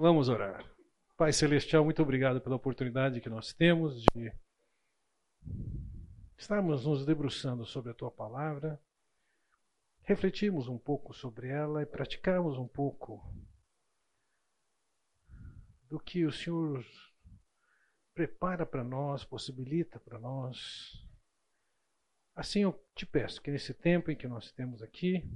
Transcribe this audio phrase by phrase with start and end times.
[0.00, 0.64] Vamos orar.
[1.14, 4.32] Pai Celestial, muito obrigado pela oportunidade que nós temos de
[6.38, 8.80] estarmos nos debruçando sobre a tua palavra,
[10.00, 13.22] refletirmos um pouco sobre ela e praticarmos um pouco
[15.82, 16.82] do que o Senhor
[18.14, 21.06] prepara para nós, possibilita para nós.
[22.34, 25.30] Assim eu te peço que nesse tempo em que nós temos aqui,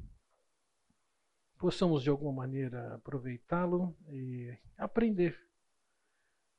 [1.64, 5.34] possamos de alguma maneira aproveitá-lo e aprender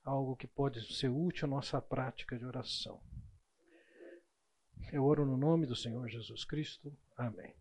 [0.04, 3.00] algo que pode ser útil à nossa prática de oração.
[4.91, 6.91] Eu oro no nome do Senhor Jesus Cristo.
[7.16, 7.54] Amém.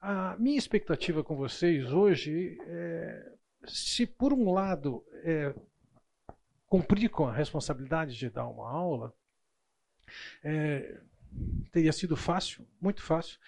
[0.00, 3.32] A minha expectativa com vocês hoje é,
[3.64, 5.54] se por um lado é,
[6.66, 9.14] cumprir com a responsabilidade de dar uma aula,
[10.42, 11.00] é,
[11.70, 13.38] teria sido fácil, muito fácil,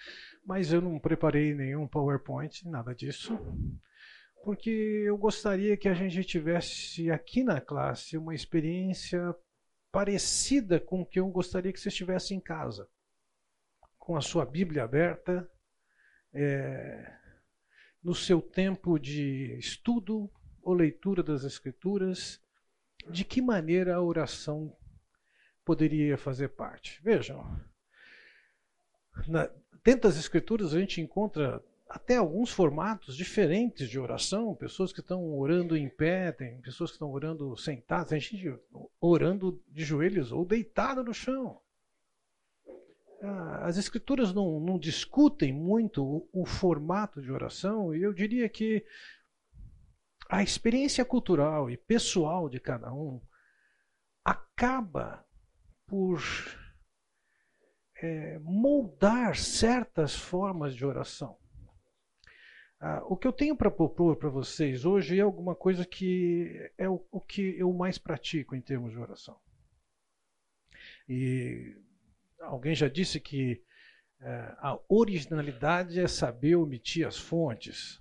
[0.45, 3.37] mas eu não preparei nenhum PowerPoint, nada disso,
[4.43, 9.35] porque eu gostaria que a gente tivesse aqui na classe uma experiência
[9.91, 12.87] parecida com o que eu gostaria que você estivesse em casa,
[13.99, 15.49] com a sua Bíblia aberta,
[16.33, 17.17] é,
[18.03, 20.31] no seu tempo de estudo
[20.63, 22.41] ou leitura das Escrituras,
[23.09, 24.75] de que maneira a oração
[25.65, 27.01] poderia fazer parte.
[27.03, 27.43] Vejam,
[29.27, 29.49] na,
[29.99, 35.75] das Escrituras a gente encontra até alguns formatos diferentes de oração, pessoas que estão orando
[35.75, 38.57] em pé, tem pessoas que estão orando sentadas, tem gente
[38.99, 41.59] orando de joelhos ou deitada no chão.
[43.21, 48.47] Ah, as escrituras não, não discutem muito o, o, formato de oração, e eu diria
[48.47, 48.85] que
[50.29, 53.21] a experiência cultural e pessoal de cada um
[54.23, 55.25] acaba
[55.85, 56.21] por
[58.01, 61.37] é, moldar certas formas de oração.
[62.79, 66.89] Ah, o que eu tenho para propor para vocês hoje é alguma coisa que é
[66.89, 69.39] o, o, que eu mais pratico em termos de oração.
[71.07, 71.75] E
[72.39, 73.63] alguém já disse que
[74.19, 77.99] é, a originalidade é saber omitir as fontes.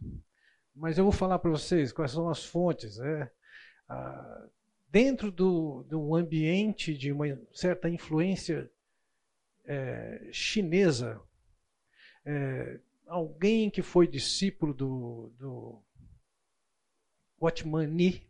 [0.75, 2.99] Mas eu vou falar para vocês quais são as fontes.
[2.99, 3.31] É,
[3.87, 4.49] ah,
[4.89, 8.71] dentro do, do ambiente de uma certa influência
[9.71, 11.23] é, chinesa,
[12.27, 15.81] é, alguém que foi discípulo do, do
[17.41, 18.29] Watchman Nee,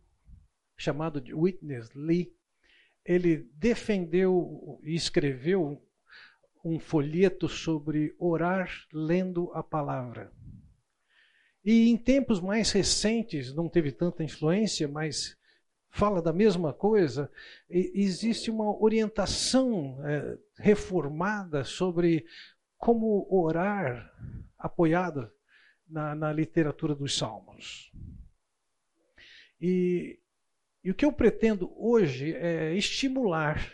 [0.77, 2.31] chamado de Witness Lee,
[3.03, 5.83] ele defendeu e escreveu
[6.63, 10.31] um folheto sobre orar lendo a palavra.
[11.65, 15.35] E em tempos mais recentes, não teve tanta influência, mas
[15.91, 17.29] fala da mesma coisa,
[17.69, 22.25] existe uma orientação é, reformada sobre
[22.77, 24.11] como orar
[24.57, 25.31] apoiada
[25.87, 27.91] na, na literatura dos Salmos.
[29.59, 30.19] E,
[30.83, 33.71] e o que eu pretendo hoje é estimular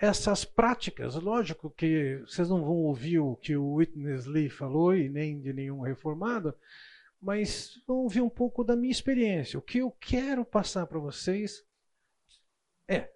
[0.00, 1.14] essas práticas.
[1.16, 5.52] Lógico que vocês não vão ouvir o que o Witness Lee falou e nem de
[5.52, 6.54] nenhum reformado,
[7.26, 9.58] mas vamos ouvir um pouco da minha experiência.
[9.58, 11.66] O que eu quero passar para vocês
[12.88, 13.12] é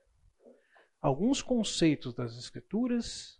[1.00, 3.38] alguns conceitos das Escrituras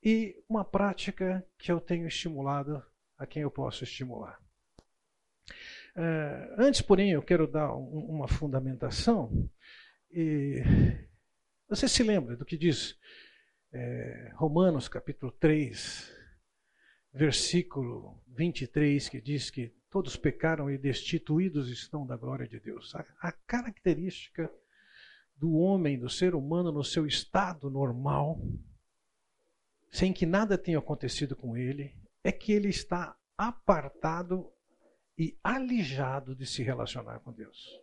[0.00, 2.80] e uma prática que eu tenho estimulado
[3.18, 4.40] a quem eu posso estimular.
[5.96, 9.50] Uh, antes, porém, eu quero dar um, uma fundamentação.
[10.12, 10.62] E
[11.68, 12.96] você se lembra do que diz
[13.72, 16.15] é, Romanos capítulo 3,
[17.16, 22.94] versículo 23, que diz que todos pecaram e destituídos estão da glória de Deus.
[22.94, 24.52] A, a característica
[25.36, 28.38] do homem, do ser humano no seu estado normal,
[29.90, 34.52] sem que nada tenha acontecido com ele, é que ele está apartado
[35.18, 37.80] e alijado de se relacionar com Deus.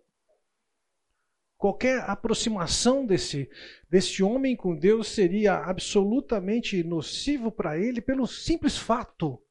[1.64, 3.50] Qualquer aproximação desse,
[3.90, 9.42] desse homem com Deus seria absolutamente nocivo para ele pelo simples fato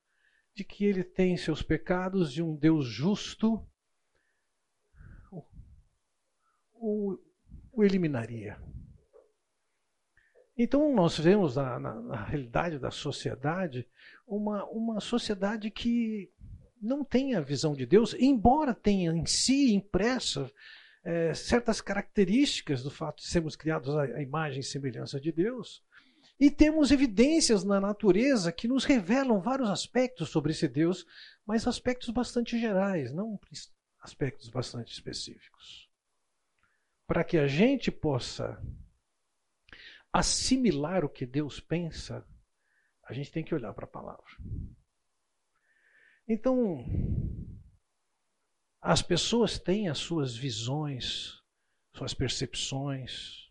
[0.55, 3.67] de que ele tem seus pecados e um Deus justo
[6.75, 7.19] o,
[7.73, 8.61] o, eliminaria.
[10.55, 13.89] Então nós vemos na, na, na, realidade da sociedade
[14.27, 16.31] uma, uma sociedade que
[16.79, 20.53] não tem a visão de Deus, embora tenha em si impressa
[21.05, 25.83] é, certas características do fato de sermos criados à, à imagem e semelhança de Deus.
[26.39, 31.07] E temos evidências na natureza que nos revelam vários aspectos sobre esse Deus,
[31.47, 33.39] mas aspectos bastante gerais, não
[34.01, 35.89] aspectos bastante específicos.
[37.07, 38.61] Para que a gente possa
[40.13, 42.27] assimilar o que Deus pensa,
[43.05, 44.25] a gente tem que olhar para a palavra.
[46.29, 46.85] Então,
[48.83, 51.41] As pessoas têm as suas visões,
[51.95, 53.49] suas percepções,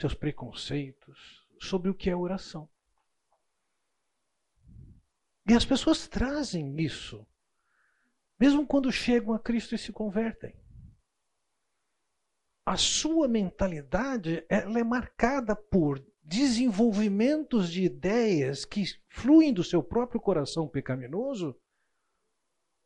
[0.00, 2.66] seus preconceitos sobre o que é oração.
[5.46, 7.26] E as pessoas trazem isso,
[8.38, 10.58] mesmo quando chegam a Cristo e se convertem.
[12.64, 20.18] A sua mentalidade ela é marcada por desenvolvimentos de ideias que fluem do seu próprio
[20.18, 21.60] coração pecaminoso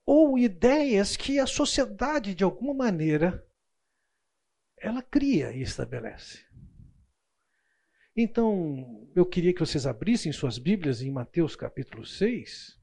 [0.07, 3.47] ou ideias que a sociedade de alguma maneira
[4.79, 6.45] ela cria e estabelece.
[8.17, 12.79] Então, eu queria que vocês abrissem suas Bíblias em Mateus capítulo 6.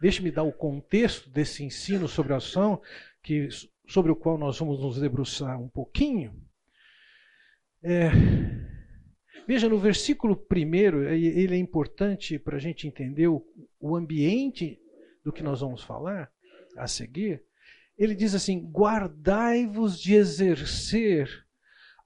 [0.00, 2.82] Deixe-me dar o contexto desse ensino sobre a ação,
[3.22, 3.48] que,
[3.88, 6.34] sobre o qual nós vamos nos debruçar um pouquinho.
[7.82, 8.10] É,
[9.46, 13.46] veja, no versículo primeiro, ele é importante para a gente entender o,
[13.80, 14.78] o ambiente
[15.24, 16.30] do que nós vamos falar
[16.76, 17.42] a seguir.
[17.96, 21.44] Ele diz assim: guardai-vos de exercer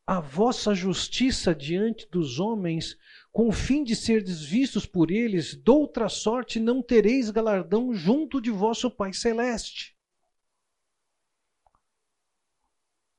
[0.07, 2.97] a vossa justiça diante dos homens,
[3.31, 8.51] com o fim de serdes vistos por eles, doutra sorte não tereis galardão junto de
[8.51, 9.95] vosso Pai Celeste.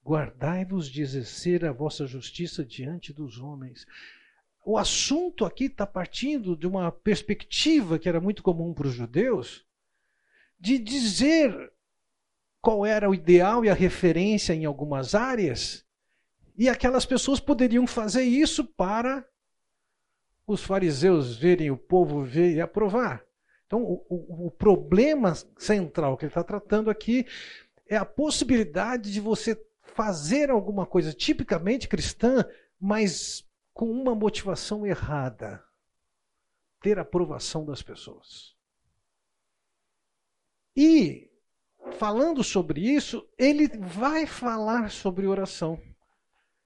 [0.04, 3.86] Guardai-vos de exercer a vossa justiça diante dos homens.
[4.66, 9.64] O assunto aqui está partindo de uma perspectiva que era muito comum para os judeus,
[10.60, 11.72] de dizer
[12.62, 15.86] qual era o ideal e a referência em algumas áreas
[16.60, 19.26] e aquelas pessoas poderiam fazer isso para
[20.46, 23.24] os fariseus verem, o povo ver e aprovar.
[23.66, 27.26] Então, o, o, o problema central que ele está tratando aqui
[27.88, 32.44] é a possibilidade de você fazer alguma coisa tipicamente cristã,
[32.78, 35.64] mas com uma motivação errada
[36.82, 38.59] ter aprovação das pessoas.
[40.76, 41.30] E,
[41.94, 45.82] falando sobre isso, ele vai falar sobre oração.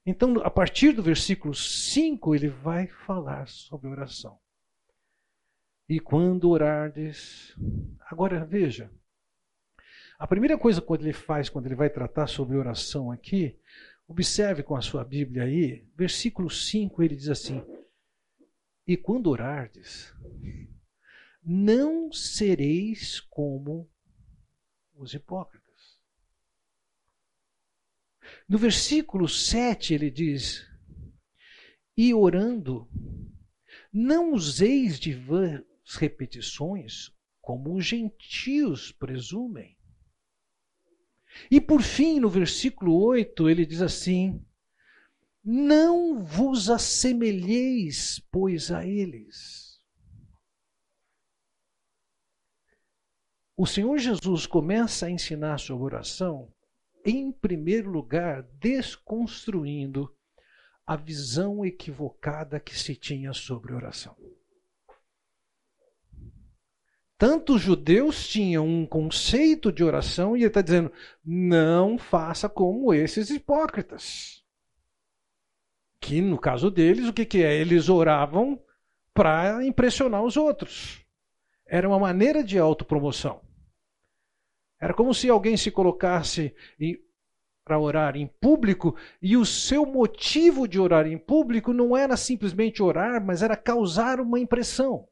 [0.06, 4.38] Então, a partir do versículo 5, ele vai falar sobre oração.
[5.88, 7.54] E quando orardes.
[8.10, 8.90] Agora veja.
[10.18, 13.58] A primeira coisa que ele faz quando ele vai tratar sobre oração aqui,
[14.06, 17.62] observe com a sua Bíblia aí, versículo 5, ele diz assim:
[18.86, 20.14] E quando orardes,
[21.42, 23.90] não sereis como
[25.04, 25.64] os hipócritas.
[28.48, 30.66] No versículo 7 ele diz:
[31.96, 32.88] E orando,
[33.92, 35.62] não useis de vãs
[35.96, 39.76] repetições, como os gentios presumem.
[41.50, 44.44] E por fim, no versículo 8, ele diz assim:
[45.44, 49.63] Não vos assemelheis, pois, a eles.
[53.56, 56.52] O Senhor Jesus começa a ensinar sobre oração
[57.04, 60.12] em primeiro lugar, desconstruindo
[60.84, 64.16] a visão equivocada que se tinha sobre oração.
[67.16, 70.92] Tanto os judeus tinham um conceito de oração, e ele está dizendo:
[71.24, 74.42] não faça como esses hipócritas.
[76.00, 77.54] Que no caso deles, o que, que é?
[77.54, 78.60] Eles oravam
[79.14, 81.04] para impressionar os outros.
[81.66, 83.43] Era uma maneira de autopromoção.
[84.84, 86.54] Era como se alguém se colocasse
[87.64, 92.82] para orar em público e o seu motivo de orar em público não era simplesmente
[92.82, 95.08] orar, mas era causar uma impressão.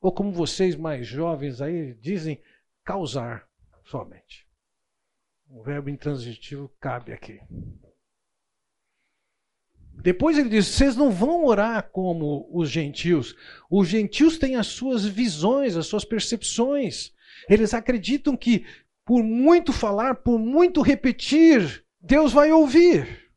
[0.00, 2.40] Ou como vocês mais jovens aí dizem,
[2.82, 3.46] causar
[3.84, 4.48] somente.
[5.50, 7.42] O verbo intransitivo cabe aqui.
[9.92, 13.36] Depois ele diz: vocês não vão orar como os gentios.
[13.70, 17.13] Os gentios têm as suas visões, as suas percepções.
[17.48, 18.66] Eles acreditam que
[19.04, 23.32] por muito falar, por muito repetir, Deus vai ouvir.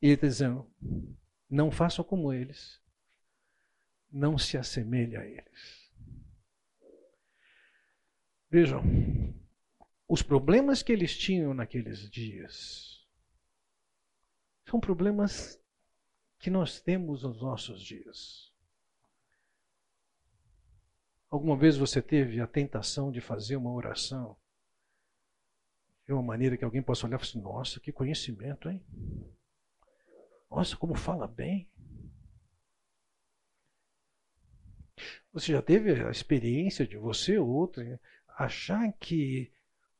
[0.00, 0.70] E ele está dizendo:
[1.48, 2.80] não façam como eles,
[4.10, 5.90] não se assemelhe a eles.
[8.50, 8.82] Vejam,
[10.08, 13.06] os problemas que eles tinham naqueles dias
[14.68, 15.60] são problemas
[16.38, 18.45] que nós temos nos nossos dias.
[21.30, 24.36] Alguma vez você teve a tentação de fazer uma oração
[26.06, 28.84] de uma maneira que alguém possa olhar e falar assim: nossa, que conhecimento, hein?
[30.48, 31.68] Nossa, como fala bem.
[35.32, 37.82] Você já teve a experiência de você ou outro
[38.28, 39.52] achar que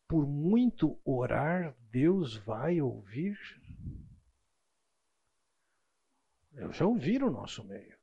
[0.09, 3.37] por muito orar Deus vai ouvir?
[6.55, 7.96] Eu já ouvi no nosso meio.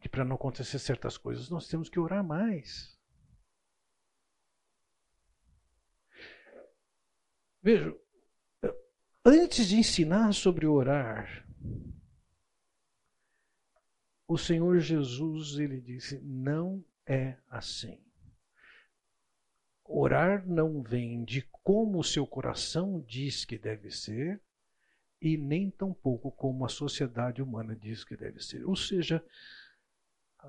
[0.00, 2.98] Que para não acontecer certas coisas nós temos que orar mais.
[7.62, 7.94] Veja,
[9.24, 11.46] antes de ensinar sobre orar,
[14.26, 18.00] o Senhor Jesus ele disse: não é assim.
[19.84, 24.40] Orar não vem de como o seu coração diz que deve ser,
[25.20, 28.64] e nem tampouco como a sociedade humana diz que deve ser.
[28.64, 29.22] Ou seja,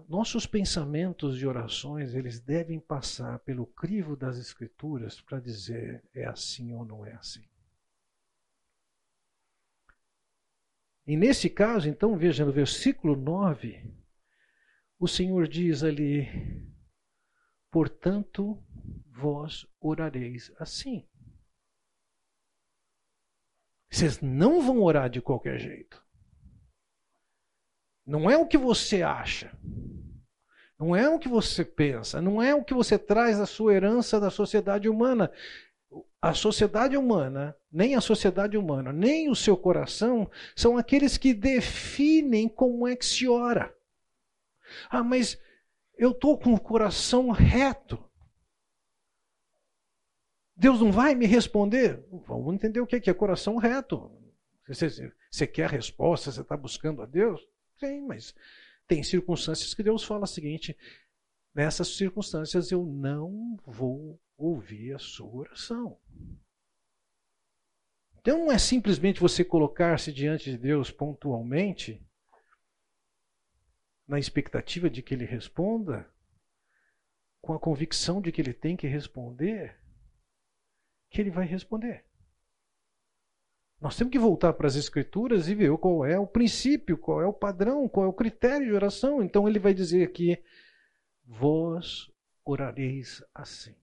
[0.08, 6.74] nossos pensamentos e orações, eles devem passar pelo crivo das escrituras para dizer é assim
[6.74, 7.44] ou não é assim.
[11.06, 13.84] E nesse caso, então, veja no versículo 9,
[15.00, 16.28] o Senhor diz ali:
[17.70, 18.64] Portanto,
[19.08, 21.08] vós orareis assim.
[23.90, 26.02] Vocês não vão orar de qualquer jeito.
[28.12, 29.58] Não é o que você acha.
[30.78, 32.22] Não é o que você pensa.
[32.22, 35.32] Não é o que você traz da sua herança da sociedade humana.
[36.22, 42.50] A sociedade humana, nem a sociedade humana, nem o seu coração são aqueles que definem
[42.50, 43.74] como é que se ora.
[44.90, 45.40] Ah, mas
[45.98, 47.98] eu estou com o coração reto.
[50.54, 52.06] Deus não vai me responder?
[52.28, 54.12] Vamos entender o que é coração reto.
[54.68, 57.42] Você, quer a resposta, você está buscando a Deus?
[57.84, 58.36] Sim, mas
[58.88, 60.78] tem circunstâncias que Deus fala o seguinte:
[61.52, 66.00] nessas circunstâncias eu não vou ouvir a sua oração.
[68.20, 72.06] Então não é simplesmente você colocar-se diante de Deus pontualmente
[74.08, 76.08] na expectativa de que ele responda,
[77.42, 79.82] com a convicção de que ele tem que responder,
[81.10, 82.06] que ele vai responder.
[83.82, 87.26] Nós temos que voltar para as Escrituras e ver qual é o princípio, qual é
[87.26, 89.24] o padrão, qual é o critério de oração.
[89.24, 90.38] Então ele vai dizer aqui:
[91.26, 92.12] Vós
[92.46, 93.76] orareis assim.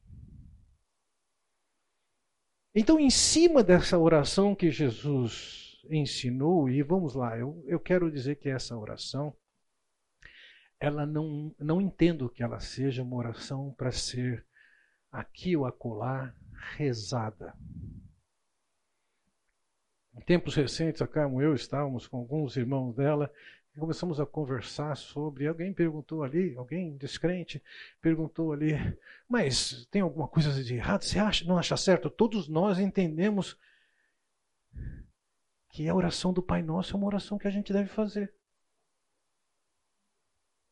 [2.74, 8.36] Então, em cima dessa oração que Jesus ensinou, e vamos lá, eu, eu quero dizer
[8.36, 9.34] que essa oração
[10.78, 14.46] ela não, não entendo que ela seja uma oração para ser
[15.10, 16.32] aqui ou acolá
[16.76, 17.52] rezada.
[20.18, 23.32] Em tempos recentes, a Carmo e eu estávamos com alguns irmãos dela
[23.74, 25.46] e começamos a conversar sobre.
[25.46, 27.62] Alguém perguntou ali, alguém descrente,
[28.00, 28.72] perguntou ali,
[29.28, 31.04] mas tem alguma coisa de errado?
[31.04, 32.10] Você acha, não acha certo?
[32.10, 33.56] Todos nós entendemos
[35.70, 38.34] que a oração do Pai Nosso é uma oração que a gente deve fazer.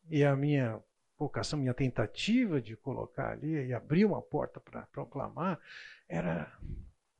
[0.09, 0.77] E a minha
[1.17, 5.57] vocação, minha tentativa de colocar ali e abrir uma porta para proclamar
[6.05, 6.51] era.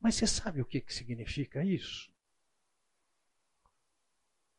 [0.02, 2.17] Mas você sabe o que, que significa isso?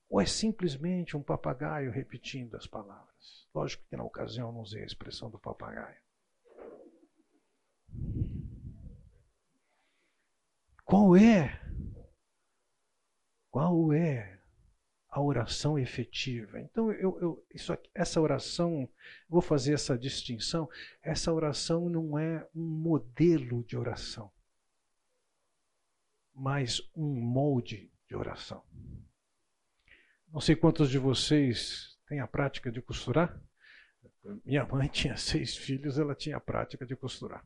[0.08, 3.46] Ou é simplesmente um papagaio repetindo as palavras?
[3.54, 6.00] Lógico que na ocasião não usei a expressão do papagaio.
[10.84, 11.60] Qual é?
[13.50, 14.38] Qual é
[15.08, 16.60] a oração efetiva.
[16.60, 18.88] Então, eu, eu, isso aqui, essa oração,
[19.28, 20.68] vou fazer essa distinção.
[21.02, 24.30] Essa oração não é um modelo de oração,
[26.34, 28.62] mas um molde de oração.
[30.32, 33.40] Não sei quantos de vocês têm a prática de costurar.
[34.44, 37.44] Minha mãe tinha seis filhos, ela tinha a prática de costurar.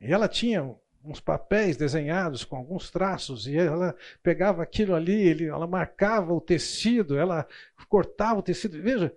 [0.00, 5.66] E ela tinha uns papéis desenhados com alguns traços e ela pegava aquilo ali, ela
[5.66, 7.46] marcava o tecido, ela
[7.88, 8.80] cortava o tecido.
[8.80, 9.12] Veja,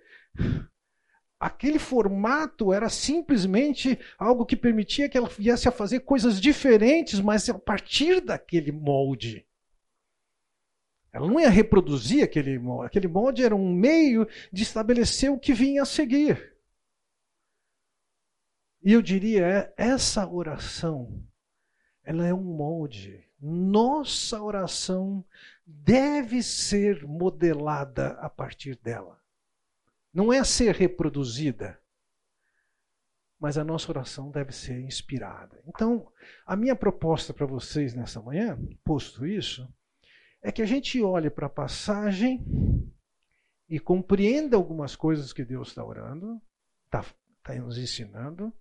[1.40, 7.48] aquele formato era simplesmente algo que permitia que ela viesse a fazer coisas diferentes, mas
[7.50, 9.46] a partir daquele molde.
[11.16, 12.88] Ela não ia reproduzir aquele molde.
[12.88, 16.58] Aquele molde era um meio de estabelecer o que vinha a seguir.
[18.84, 21.26] E eu diria, é, essa oração
[22.04, 23.26] ela é um molde.
[23.40, 25.24] Nossa oração
[25.66, 29.18] deve ser modelada a partir dela.
[30.14, 31.80] Não é ser reproduzida,
[33.40, 35.64] mas a nossa oração deve ser inspirada.
[35.66, 36.12] Então,
[36.46, 39.66] a minha proposta para vocês nessa manhã, posto isso,
[40.46, 42.46] é que a gente olhe para a passagem
[43.68, 46.40] e compreenda algumas coisas que Deus está orando,
[46.86, 47.04] está
[47.42, 48.54] tá nos ensinando,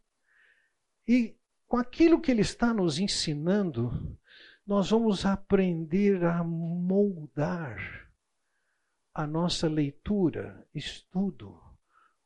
[1.06, 1.36] e
[1.68, 4.18] com aquilo que ele está nos ensinando,
[4.66, 8.10] nós vamos aprender a moldar
[9.12, 11.60] a nossa leitura, estudo,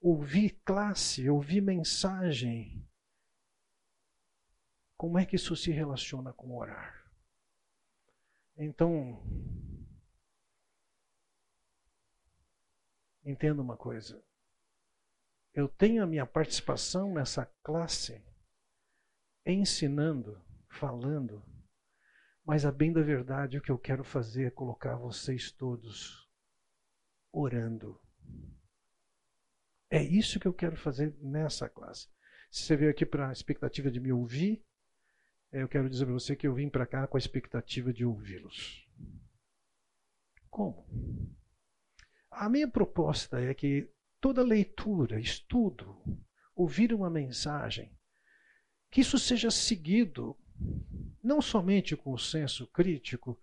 [0.01, 2.87] ouvir classe, ouvir mensagem.
[4.97, 6.98] Como é que isso se relaciona com orar?
[8.59, 9.17] Então,
[13.29, 14.25] Entenda uma coisa.
[15.53, 18.25] Eu tenho a minha participação nessa classe
[19.45, 21.45] ensinando, falando,
[22.43, 26.27] mas a bem da verdade o que eu quero fazer é colocar vocês todos
[27.31, 28.01] orando.
[29.91, 32.09] É isso que eu quero fazer nessa classe.
[32.51, 34.67] Se você veio aqui para a expectativa de me ouvir,
[35.53, 38.87] eu quero dizer para você que eu vim para cá com a expectativa de ouvi-los.
[40.51, 40.87] Como?
[42.31, 43.91] A minha proposta é que
[44.21, 45.97] toda leitura, estudo,
[46.55, 47.97] ouvir uma mensagem,
[48.91, 50.37] que isso seja seguido
[51.23, 53.39] não somente com o senso crítico,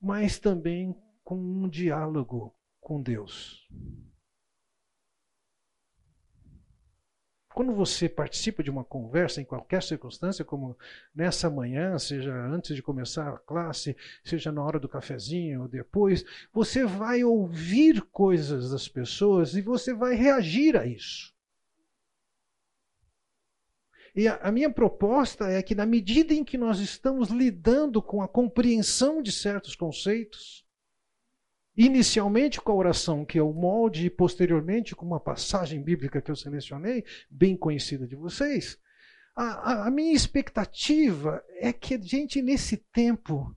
[0.00, 3.68] mas também com um diálogo com Deus.
[7.56, 10.76] Quando você participa de uma conversa em qualquer circunstância, como
[11.14, 16.22] nessa manhã, seja antes de começar a classe, seja na hora do cafezinho ou depois,
[16.52, 21.34] você vai ouvir coisas das pessoas e você vai reagir a isso.
[24.14, 28.28] E a, minha proposta é que, na medida em que nós estamos lidando com a
[28.28, 30.65] compreensão de certos conceitos,
[31.76, 36.30] inicialmente com a oração, que é o molde, e posteriormente com uma passagem bíblica que
[36.30, 38.78] eu selecionei, bem conhecida de vocês.
[39.36, 43.54] A, a, minha expectativa é que a gente, nesse tempo,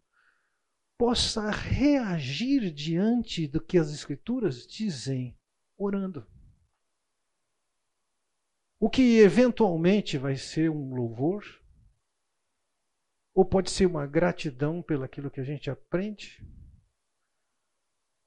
[0.97, 5.37] possa reagir diante do que as Escrituras dizem,
[5.77, 6.27] orando.
[8.77, 11.45] O que eventualmente vai ser um louvor,
[13.33, 16.45] ou pode ser uma gratidão pelaquilo que a gente aprende,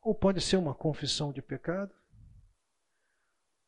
[0.03, 1.95] ou pode ser uma confissão de pecado,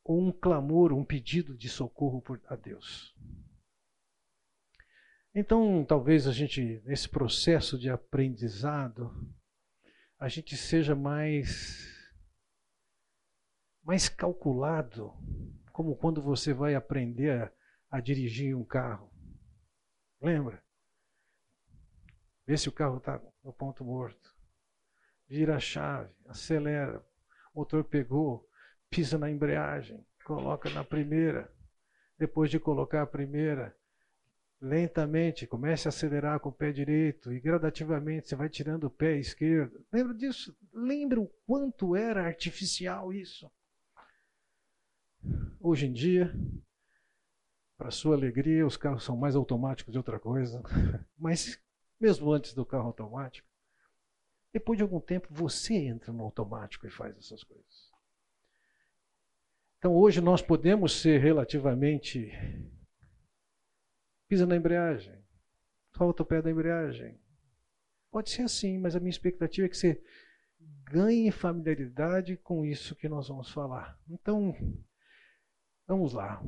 [0.03, 3.17] ou um clamor, um pedido de socorro a Deus.
[5.33, 9.33] Então, talvez a gente, nesse processo de aprendizado,
[10.19, 12.13] a gente seja mais,
[13.83, 15.13] mais calculado,
[15.73, 17.53] como quando você vai aprender a,
[17.91, 19.11] a dirigir um carro.
[20.21, 20.63] Lembra?
[22.47, 24.34] Vê se o carro está no ponto morto
[25.29, 27.05] vira a chave, acelera,
[27.55, 28.49] o motor pegou,
[28.91, 31.53] pisa na embreagem, coloca na primeira.
[32.19, 33.77] Depois de colocar a primeira,
[34.61, 39.19] lentamente comece a acelerar com o pé direito e gradativamente você vai tirando o pé
[39.19, 39.85] esquerdo.
[39.93, 40.57] Lembra disso?
[40.73, 43.51] Lembra o quanto era artificial isso?
[45.61, 46.33] Hoje em dia,
[47.77, 50.63] para sua alegria, os carros são mais automáticos de outra coisa.
[51.19, 51.61] Mas
[52.01, 53.49] mesmo antes do carro automático,
[54.55, 57.93] depois de algum tempo, você entra no automático e faz essas coisas.
[59.79, 62.31] Então, hoje nós podemos ser relativamente.
[64.29, 65.21] Pisa na embreagem,
[65.97, 67.21] solta o pé da embreagem.
[68.13, 70.01] Pode ser assim, mas a minha expectativa é que você
[70.85, 74.01] ganhe familiaridade com isso que nós vamos falar.
[74.09, 74.55] Então,
[75.85, 76.41] vamos lá.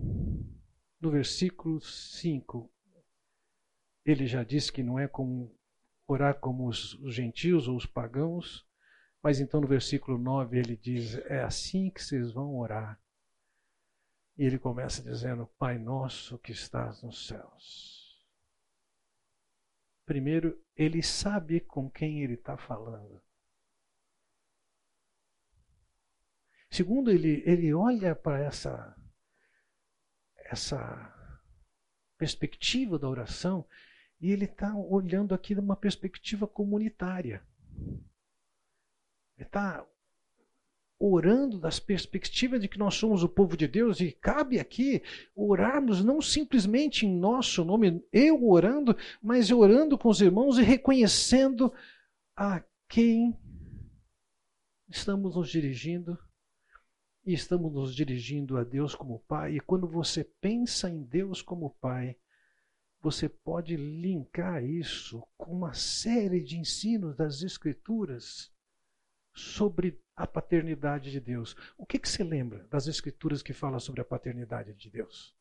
[1.00, 2.72] No versículo 5,
[4.04, 5.52] ele já disse que não é como
[6.06, 8.66] orar como os, os gentios ou os pagãos,
[9.22, 13.00] mas então no versículo 9 ele diz: É assim que vocês vão orar.
[14.36, 18.24] E ele começa dizendo: Pai nosso que estás nos céus.
[20.04, 23.20] Primeiro, ele sabe com quem ele está falando.
[26.70, 28.94] Segundo, ele, ele olha para essa,
[30.36, 31.12] essa
[32.16, 33.66] perspectiva da oração
[34.20, 37.42] e ele está olhando aqui de uma perspectiva comunitária.
[39.36, 39.86] Ele está
[40.98, 45.02] orando das perspectivas de que nós somos o povo de Deus e cabe aqui
[45.34, 51.72] orarmos não simplesmente em nosso nome, eu orando, mas orando com os irmãos e reconhecendo
[52.34, 53.36] a quem
[54.88, 56.18] estamos nos dirigindo
[57.26, 59.56] e estamos nos dirigindo a Deus como Pai.
[59.56, 62.16] E quando você pensa em Deus como Pai,
[63.00, 68.52] você pode linkar isso com uma série de ensinos das Escrituras
[69.34, 71.54] sobre a paternidade de Deus.
[71.76, 75.36] O que, que você lembra das Escrituras que falam sobre a paternidade de Deus?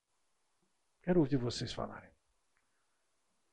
[1.02, 2.10] Quero ouvir vocês falarem.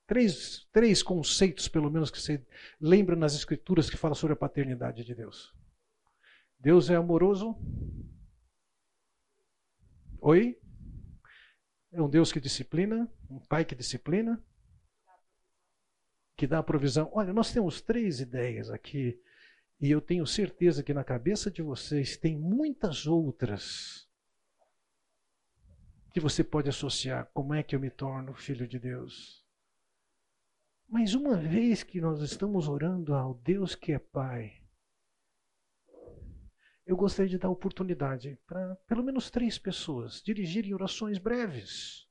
[0.06, 2.44] Três, três conceitos, pelo menos, que você
[2.80, 5.54] lembra nas Escrituras que falam sobre a paternidade de Deus.
[6.58, 7.56] Deus é amoroso.
[10.20, 10.61] Oi?
[11.92, 14.42] É um Deus que disciplina, um Pai que disciplina,
[16.34, 17.10] que dá a provisão.
[17.12, 19.20] Olha, nós temos três ideias aqui,
[19.78, 24.08] e eu tenho certeza que na cabeça de vocês tem muitas outras
[26.14, 27.30] que você pode associar.
[27.34, 29.44] Como é que eu me torno filho de Deus?
[30.88, 34.61] Mas uma vez que nós estamos orando ao Deus que é Pai,
[36.84, 42.08] eu gostaria de dar oportunidade para pelo menos três pessoas dirigirem orações breves.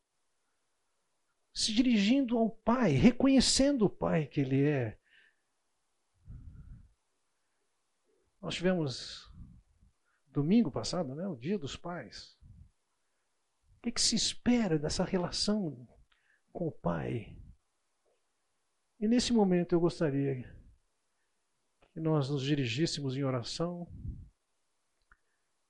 [1.53, 4.97] Se dirigindo ao Pai, reconhecendo o Pai que Ele é.
[8.41, 9.29] Nós tivemos
[10.27, 12.37] domingo passado, né, o Dia dos Pais.
[13.77, 15.87] O que, que se espera dessa relação
[16.53, 17.37] com o Pai?
[18.99, 20.43] E nesse momento eu gostaria
[21.91, 23.87] que nós nos dirigíssemos em oração,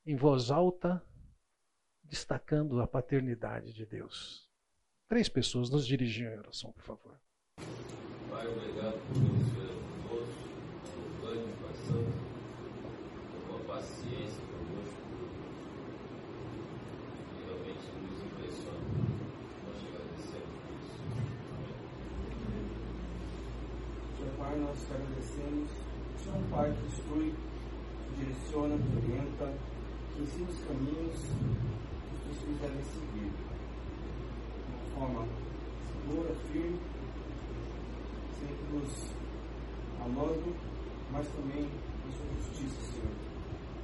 [0.05, 1.03] em voz alta,
[2.03, 4.49] destacando a paternidade de Deus.
[5.07, 7.19] Três pessoas nos dirigiam em oração, por favor.
[8.29, 9.69] Pai, obrigado por conhecer
[10.07, 10.49] conosco,
[10.89, 12.13] pelo banho, passando,
[13.47, 15.03] com a paciência conosco,
[17.29, 18.83] que realmente nos impressiona.
[19.67, 20.97] Nós te agradecemos por isso.
[21.51, 21.75] Amém.
[24.17, 25.69] Senhor Pai, nós te agradecemos.
[26.23, 27.35] Senhor Pai que instrui,
[28.07, 29.47] que direciona, que orienta,
[30.19, 31.15] ensina os caminhos
[32.23, 33.31] que os filhos devem seguir.
[33.31, 35.27] De uma forma
[35.91, 36.79] segura, firme,
[38.39, 38.91] sempre nos
[40.03, 40.55] amando,
[41.11, 41.63] mas também
[42.05, 43.13] na sua justiça, Senhor,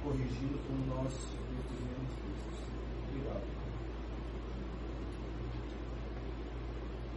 [0.02, 2.62] corrigindo como nós nos dizemos Cristo.
[3.08, 3.46] Obrigado.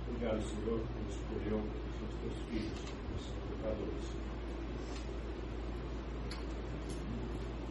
[0.09, 2.79] Obrigado, Senhor, por escolheu os teus filhos,
[3.17, 4.05] os pecadores.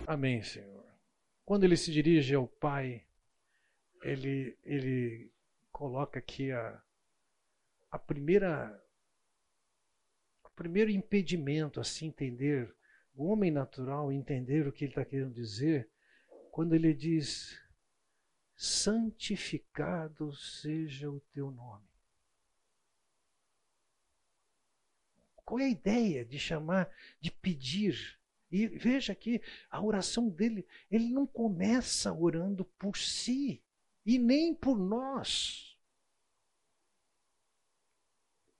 [0.07, 0.70] Amém, Senhor.
[1.51, 3.05] Quando ele se dirige ao Pai,
[4.05, 5.33] ele, ele
[5.73, 6.81] coloca aqui a,
[7.91, 8.81] a primeira
[10.45, 12.73] o primeiro impedimento a se entender,
[13.17, 15.91] o homem natural entender o que ele está querendo dizer,
[16.53, 17.61] quando ele diz:
[18.55, 21.89] santificado seja o teu nome.
[25.45, 26.89] Qual é a ideia de chamar,
[27.21, 28.20] de pedir?
[28.51, 33.63] E veja que a oração dele, ele não começa orando por si
[34.05, 35.79] e nem por nós.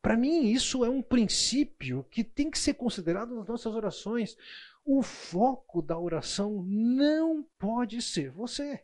[0.01, 4.37] Para mim, isso é um princípio que tem que ser considerado nas nossas orações.
[4.85, 8.83] O foco da oração não pode ser você.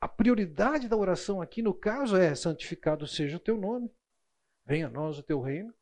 [0.00, 3.90] A prioridade da oração aqui, no caso, é: santificado seja o teu nome,
[4.64, 5.72] venha a nós o teu reino.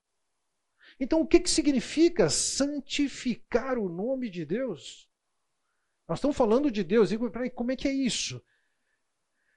[0.98, 5.08] Então, o que, que significa santificar o nome de Deus?
[6.08, 8.42] Nós estamos falando de Deus, e peraí, como é que é isso?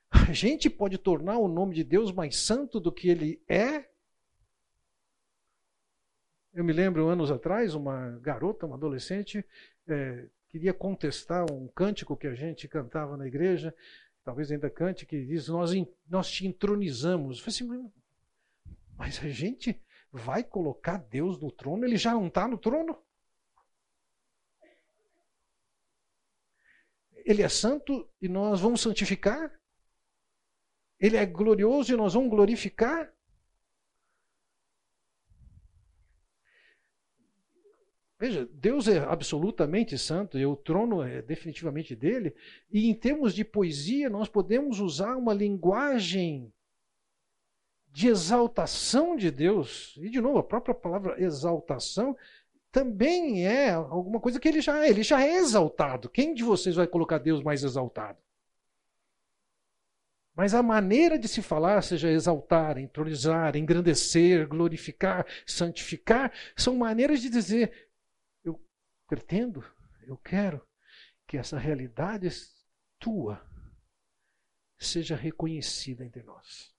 [0.09, 3.87] A gente pode tornar o nome de Deus mais santo do que ele é?
[6.53, 9.45] Eu me lembro, anos atrás, uma garota, uma adolescente,
[9.87, 13.73] é, queria contestar um cântico que a gente cantava na igreja,
[14.23, 15.71] talvez ainda cante, que diz: Nós,
[16.09, 17.37] nós te entronizamos.
[17.37, 17.91] Eu falei assim,
[18.97, 19.79] mas a gente
[20.11, 21.85] vai colocar Deus no trono?
[21.85, 22.97] Ele já não está no trono?
[27.25, 29.59] Ele é santo e nós vamos santificar?
[30.99, 33.13] Ele é glorioso e nós vamos glorificar?
[38.19, 42.35] Veja, Deus é absolutamente santo e o trono é definitivamente dele.
[42.69, 46.53] E em termos de poesia, nós podemos usar uma linguagem
[47.91, 52.15] de exaltação de Deus, e de novo, a própria palavra exaltação
[52.71, 56.09] também é alguma coisa que ele já é, ele já é exaltado.
[56.09, 58.19] Quem de vocês vai colocar Deus mais exaltado?
[60.35, 67.29] Mas a maneira de se falar, seja exaltar, entronizar, engrandecer, glorificar, santificar, são maneiras de
[67.29, 67.89] dizer:
[68.43, 68.57] eu
[69.07, 69.65] pretendo,
[70.07, 70.65] eu quero
[71.27, 72.29] que essa realidade
[72.97, 73.45] tua
[74.77, 76.73] seja reconhecida entre nós.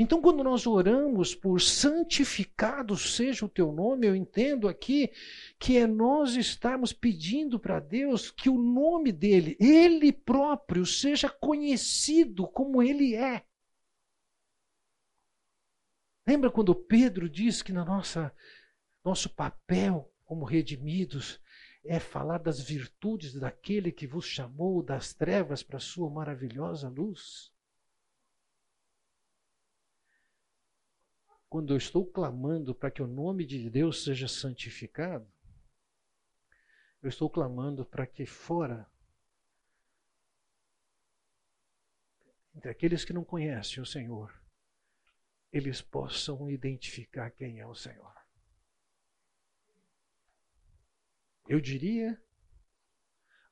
[0.00, 5.10] Então, quando nós oramos por santificado seja o teu nome, eu entendo aqui
[5.58, 12.46] que é nós estarmos pedindo para Deus que o nome dele, ele próprio, seja conhecido
[12.46, 13.44] como ele é.
[16.24, 18.32] Lembra quando Pedro diz que na nossa
[19.04, 21.40] nosso papel como redimidos
[21.84, 27.50] é falar das virtudes daquele que vos chamou das trevas para a sua maravilhosa luz?
[31.48, 35.26] Quando eu estou clamando para que o nome de Deus seja santificado,
[37.02, 38.90] eu estou clamando para que fora,
[42.54, 44.34] entre aqueles que não conhecem o Senhor,
[45.52, 48.14] eles possam identificar quem é o Senhor.
[51.48, 52.20] Eu diria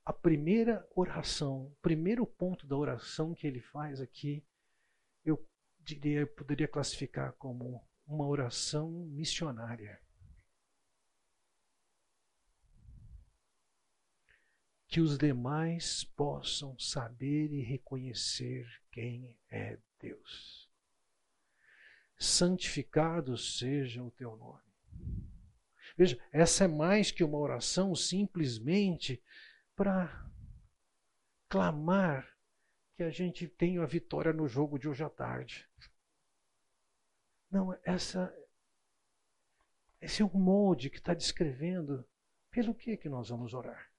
[0.05, 4.45] a primeira oração, o primeiro ponto da oração que ele faz aqui,
[5.87, 10.01] diria, poderia classificar como uma oração missionária.
[14.89, 20.71] que os demais possam saber e reconhecer quem é Deus.
[22.17, 24.63] Santificado seja o teu nome.
[25.99, 29.23] Veja, essa é mais que uma oração simplesmente
[29.75, 30.31] para
[31.49, 32.36] clamar
[32.97, 35.69] que a gente tenha a vitória no jogo de hoje à tarde.
[37.51, 38.35] Não, essa,
[40.01, 42.09] esse é um molde que está descrevendo
[42.51, 43.93] pelo que, que nós vamos orar.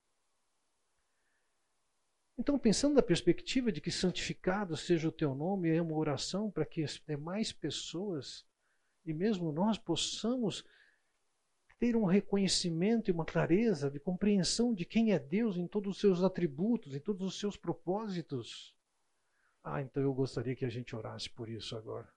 [2.40, 6.66] Então, pensando na perspectiva de que santificado seja o teu nome, é uma oração para
[6.66, 8.46] que as demais pessoas
[9.06, 10.66] e mesmo nós possamos
[11.80, 16.02] ter um reconhecimento e uma clareza de compreensão de quem é Deus em todos os
[16.02, 18.77] seus atributos, em todos os seus propósitos.
[19.70, 22.08] Ah, então eu gostaria que a gente orasse por isso agora.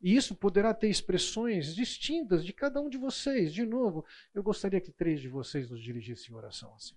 [0.00, 3.52] E isso poderá ter expressões distintas de cada um de vocês.
[3.52, 4.04] De novo,
[4.34, 6.94] eu gostaria que três de vocês nos dirigissem em oração assim.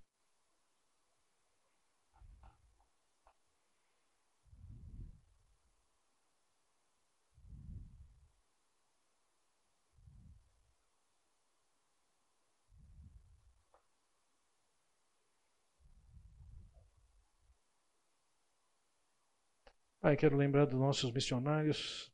[20.02, 22.12] Pai, quero lembrar dos nossos missionários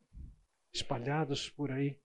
[0.73, 1.97] espalhados por aí.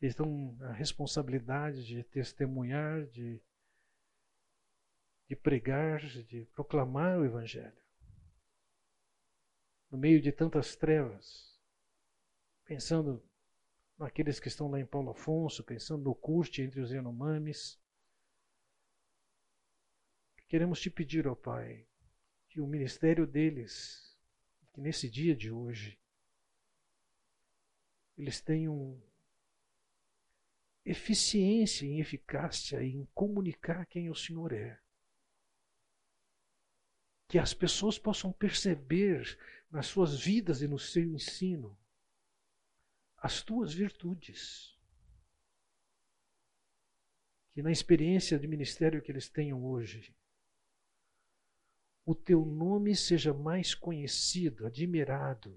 [0.00, 3.42] Eles têm a responsabilidade de testemunhar, de,
[5.28, 7.76] de pregar, de proclamar o Evangelho.
[9.90, 11.60] No meio de tantas trevas,
[12.64, 13.22] pensando
[13.98, 17.78] naqueles que estão lá em Paulo Afonso, pensando no curte entre os Yanomamis.
[20.48, 21.86] Queremos te pedir, ó Pai,
[22.52, 24.14] que o ministério deles,
[24.74, 25.98] que nesse dia de hoje,
[28.14, 29.02] eles tenham
[30.84, 34.78] eficiência e eficácia em comunicar quem o Senhor é.
[37.26, 39.38] Que as pessoas possam perceber
[39.70, 41.74] nas suas vidas e no seu ensino
[43.16, 44.78] as tuas virtudes.
[47.54, 50.14] Que na experiência de ministério que eles tenham hoje,
[52.04, 55.56] o teu nome seja mais conhecido, admirado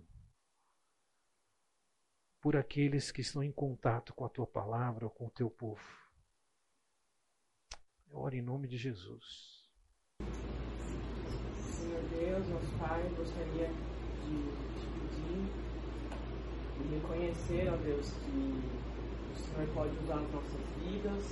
[2.40, 5.82] por aqueles que estão em contato com a tua palavra com o teu povo.
[8.08, 9.68] Eu oro em nome de Jesus.
[11.58, 14.36] Senhor Deus, nosso Pai, gostaria de
[14.78, 15.42] te pedir
[16.80, 18.62] e reconhecer, ó Deus, que
[19.32, 21.26] o Senhor pode usar as nossas vidas,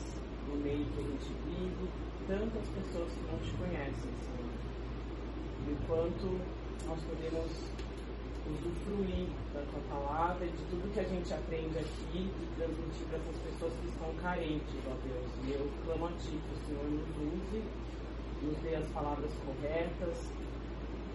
[0.47, 1.91] no meio que a gente vive,
[2.26, 4.42] tantas pessoas que não te conhecem, Senhor
[5.63, 6.39] do quanto
[6.88, 7.52] nós podemos
[8.43, 13.17] usufruir da tua palavra e de tudo que a gente aprende aqui e transmitir para
[13.17, 15.32] essas pessoas que estão carentes, ó Deus.
[15.47, 17.63] E eu clamo a Ti que o Senhor nos use,
[18.43, 20.17] nos dê as palavras corretas,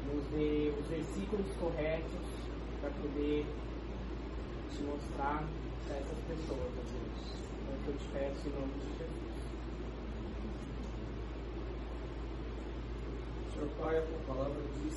[0.08, 2.24] nos dê os versículos corretos
[2.80, 3.44] para poder
[4.72, 5.44] te mostrar
[5.86, 7.18] para essas pessoas, ó Deus.
[7.68, 9.17] É o que eu te peço em nome de Jesus.
[13.58, 14.94] Senhor Pai, a tua palavra diz,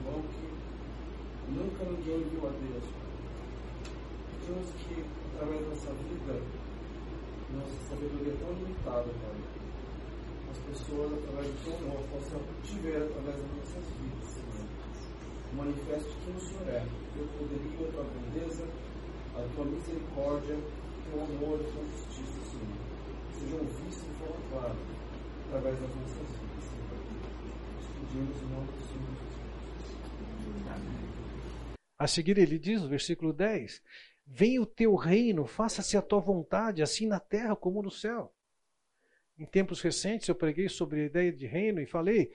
[0.00, 0.48] João, que
[1.52, 2.88] nunca ninguém viu a Deus.
[4.32, 6.40] Pedimos que, através dessa vida,
[7.52, 9.36] nossa sabedoria tão limitada, Pai,
[10.48, 14.64] as pessoas, através do teu nome, possam te ver através das nossas vidas, Senhor.
[15.52, 18.64] Manifeste quem o Senhor é, o teu poderio, a tua grandeza,
[19.36, 22.80] a tua misericórdia, o teu amor, a tua justiça, Senhor.
[23.36, 24.76] Sejam vistos de forma clara
[25.44, 26.45] através das nossas vidas.
[31.98, 33.82] A seguir ele diz, no versículo 10:
[34.26, 38.34] Venha o teu reino, faça-se a tua vontade, assim na terra como no céu.
[39.38, 42.32] Em tempos recentes eu preguei sobre a ideia de reino e falei: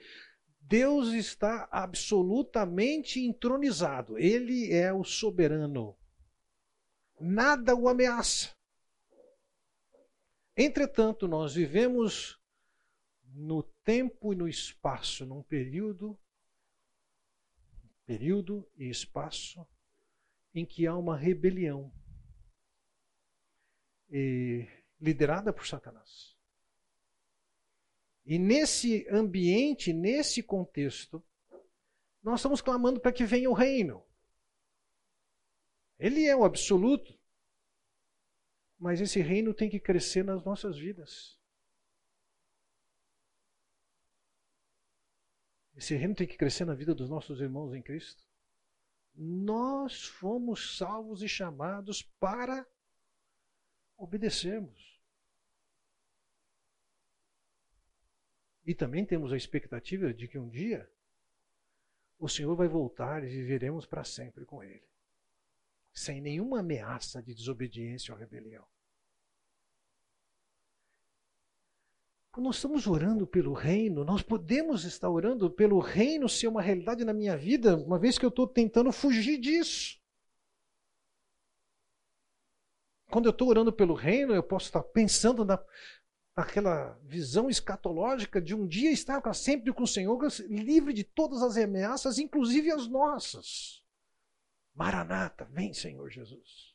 [0.60, 5.96] Deus está absolutamente entronizado, ele é o soberano.
[7.20, 8.50] Nada o ameaça.
[10.56, 12.38] Entretanto, nós vivemos
[13.34, 16.18] no tempo e no espaço, num período,
[18.04, 19.66] período e espaço
[20.54, 21.92] em que há uma rebelião
[24.10, 24.68] e,
[25.00, 26.36] liderada por Satanás.
[28.24, 31.24] E nesse ambiente, nesse contexto,
[32.22, 34.04] nós estamos clamando para que venha o reino.
[35.98, 37.18] Ele é o absoluto,
[38.78, 41.41] mas esse reino tem que crescer nas nossas vidas.
[45.76, 48.22] Esse reino tem que crescer na vida dos nossos irmãos em Cristo.
[49.14, 52.66] Nós fomos salvos e chamados para
[53.96, 55.00] obedecermos.
[58.64, 60.88] E também temos a expectativa de que um dia
[62.18, 64.86] o Senhor vai voltar e viveremos para sempre com Ele,
[65.92, 68.64] sem nenhuma ameaça de desobediência ou rebelião.
[72.40, 77.12] Nós estamos orando pelo reino, nós podemos estar orando pelo reino ser uma realidade na
[77.12, 80.00] minha vida, uma vez que eu estou tentando fugir disso.
[83.10, 85.62] Quando eu estou orando pelo reino, eu posso estar pensando na,
[86.34, 90.18] naquela visão escatológica de um dia estar para sempre com o Senhor,
[90.48, 93.82] livre de todas as ameaças, inclusive as nossas.
[94.74, 96.71] Maranata, vem, Senhor Jesus.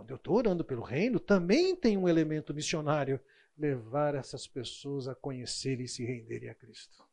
[0.00, 3.20] Quando eu estou orando pelo reino, também tem um elemento missionário
[3.54, 7.04] levar essas pessoas a conhecerem e se renderem a Cristo.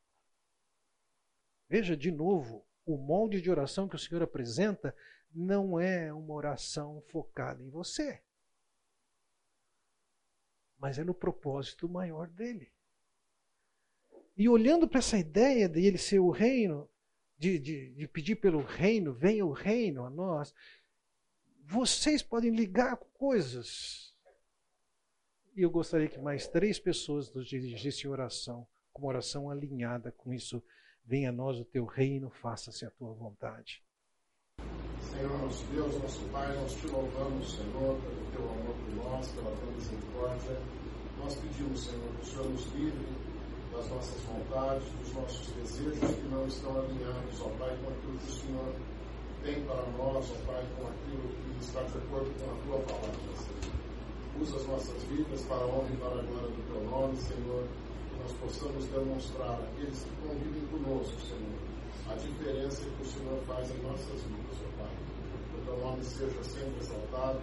[1.67, 4.95] Veja de novo, o molde de oração que o Senhor apresenta
[5.33, 8.21] não é uma oração focada em você
[10.79, 12.71] mas é no propósito maior dele.
[14.37, 16.87] E olhando para essa ideia de ele ser o reino,
[17.37, 20.53] de, de, de pedir pelo reino, venha o reino a nós,
[21.69, 24.15] vocês podem ligar coisas.
[25.53, 30.33] E eu gostaria que mais três pessoas nos dirigissem oração, com uma oração alinhada com
[30.33, 30.63] isso.
[31.03, 33.83] Venha a nós o teu reino, faça-se a tua vontade.
[35.11, 39.55] Senhor nosso Deus, nosso Pai, nós te louvamos, Senhor, pelo teu amor por nós, pela
[39.57, 40.61] tua misericórdia.
[41.17, 43.07] Nós pedimos, Senhor, que o Senhor nos livre
[43.73, 48.29] das nossas vontades, dos nossos desejos que não estão alinhados, ó Pai, com aquilo que
[48.29, 48.96] o Senhor
[49.47, 53.31] tem para nós, ó Pai, com aquilo que está de acordo com a tua palavra,
[53.39, 54.43] Senhor.
[54.43, 57.63] Usa as nossas vidas para a honra e para a glória do teu nome, Senhor,
[58.11, 61.57] que nós possamos demonstrar àqueles que convivem conosco, Senhor,
[62.11, 65.07] a diferença que o Senhor faz em nossas vidas, ó Pai
[65.67, 67.41] teu nome seja sempre exaltado.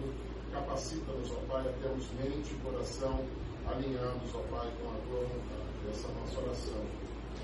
[0.51, 3.23] Capacita-nos, ó Pai, a termos mente e coração
[3.67, 5.89] alinhados, ó Pai, com a tua vontade.
[5.91, 6.85] Essa é a nossa oração.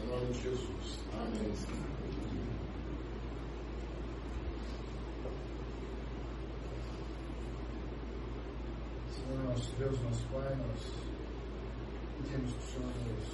[0.03, 0.99] Em nome de Jesus.
[1.13, 1.90] Amém.
[9.31, 10.91] Senhor nosso Deus, nosso Pai, nós
[12.19, 13.31] pedimos que o Senhor nos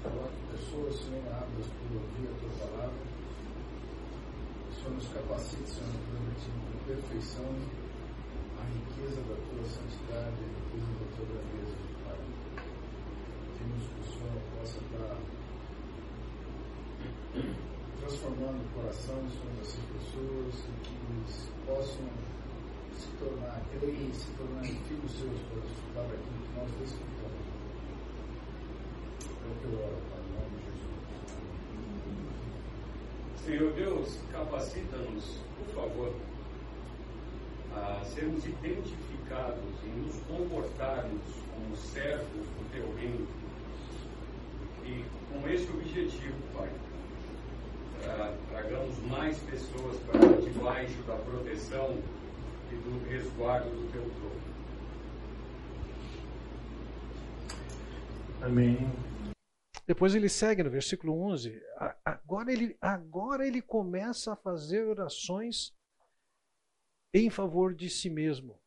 [0.00, 3.02] coloque pessoas, Senhor, aptas por ouvir a tua palavra.
[4.70, 11.06] O Senhor nos capacite, Senhor, para perfeição, a riqueza da tua santidade, a riqueza da
[11.18, 11.74] tua grandeza,
[12.06, 12.22] Pai.
[13.58, 15.18] Pedimos que o Senhor possa estar
[17.98, 22.06] transformando o coração Senhor, dessas pessoas e que eles possam
[23.00, 27.46] se tornar, crer e se tornar filhos seus para desfrutar daquilo que nós desfrutamos.
[29.24, 31.00] É o que eu oro, Pai, em nome de Jesus.
[33.46, 35.24] Senhor Deus, capacita-nos,
[35.56, 36.12] por favor,
[37.74, 41.22] a sermos identificados e nos comportarmos
[41.54, 43.26] como servos do teu reino.
[44.84, 46.70] E com esse objetivo, Pai,
[48.50, 51.96] tragamos mais pessoas para debaixo da proteção
[52.70, 54.40] e do resguardo do teu trono.
[58.42, 58.78] Amém.
[59.86, 61.60] Depois ele segue no versículo 11.
[62.04, 65.74] Agora ele, agora ele começa a fazer orações
[67.12, 68.58] em favor de si mesmo.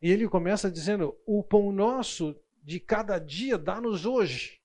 [0.00, 4.60] E ele começa dizendo: O pão nosso de cada dia dá-nos hoje.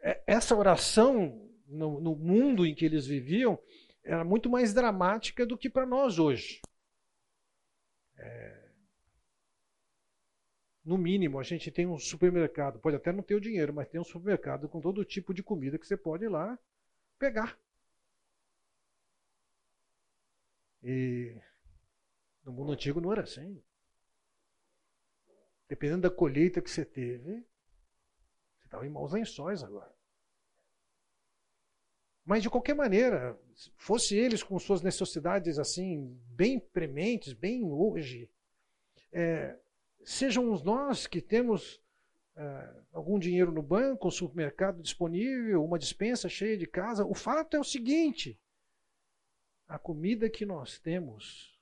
[0.00, 3.58] É, essa oração, no, no, mundo em que eles viviam,
[4.04, 6.60] era muito mais dramática do que para nós hoje.
[8.18, 8.64] É,
[10.84, 14.00] no mínimo, a gente tem um supermercado, pode até não ter o dinheiro, mas tem
[14.00, 16.58] um supermercado com todo tipo de comida que você pode ir lá
[17.18, 17.58] pegar.
[20.82, 21.40] E
[22.44, 23.62] no mundo antigo não era assim.
[25.68, 27.40] Dependendo da colheita que você teve,
[28.58, 29.93] você estava em maus lençóis agora.
[32.24, 33.38] Mas de qualquer maneira,
[33.76, 38.30] fosse eles com suas necessidades assim, bem prementes, bem hoje,
[39.12, 39.58] é,
[40.02, 41.82] sejam nós que temos
[42.36, 47.56] é, algum dinheiro no banco, um supermercado disponível, uma dispensa cheia de casa, o fato
[47.56, 48.40] é o seguinte:
[49.68, 51.60] a comida que nós temos,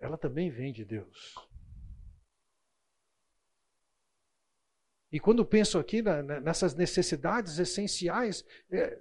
[0.00, 1.34] ela também vem de Deus.
[5.12, 8.98] E quando penso aqui na, nessas necessidades essenciais, é,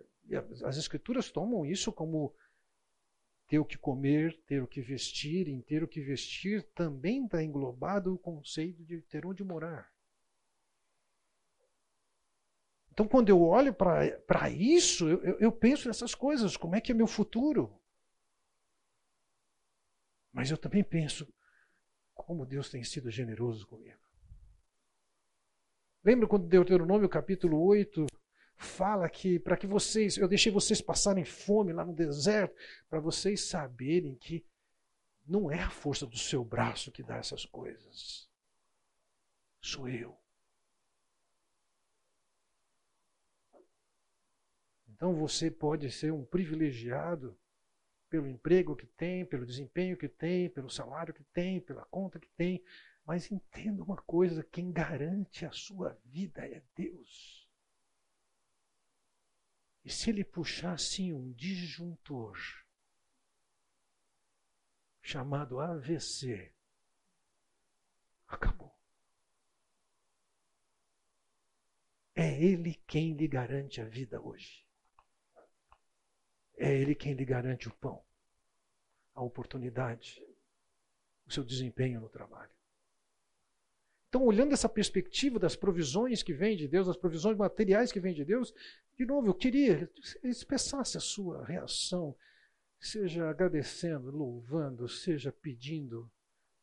[0.64, 2.36] as Escrituras tomam isso como
[3.48, 7.44] ter o que comer, ter o que vestir, em ter o que vestir também está
[7.44, 9.94] englobado o conceito de ter onde morar.
[12.92, 16.96] Então, quando eu olho para isso, eu, eu penso nessas coisas: como é que é
[16.96, 17.78] meu futuro?
[20.32, 21.28] Mas eu também penso:
[22.14, 24.00] como Deus tem sido generoso comigo.
[26.04, 28.06] Lembra quando Deuteronômio capítulo 8
[28.56, 32.56] fala que para que vocês, eu deixei vocês passarem fome lá no deserto,
[32.90, 34.46] para vocês saberem que
[35.28, 38.30] não é a força do seu braço que dá essas coisas.
[39.62, 40.18] Sou eu.
[44.88, 47.38] Então você pode ser um privilegiado
[48.10, 52.30] pelo emprego que tem, pelo desempenho que tem, pelo salário que tem, pela conta que
[52.30, 52.64] tem,
[53.06, 57.45] mas entenda uma coisa: quem garante a sua vida é Deus.
[59.86, 62.36] E se ele puxar assim um disjuntor
[65.00, 66.52] chamado AVC,
[68.28, 68.76] acabou.
[72.16, 74.66] É Ele quem lhe garante a vida hoje.
[76.58, 78.04] É Ele quem lhe garante o pão,
[79.14, 80.26] a oportunidade,
[81.28, 82.56] o seu desempenho no trabalho.
[84.16, 88.14] Então, olhando essa perspectiva das provisões que vêm de Deus, das provisões materiais que vêm
[88.14, 88.54] de Deus,
[88.98, 92.16] de novo, eu queria que expressasse a sua reação,
[92.80, 96.10] seja agradecendo, louvando, seja pedindo.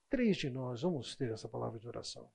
[0.08, 2.26] Três de nós vamos ter essa palavra de oração.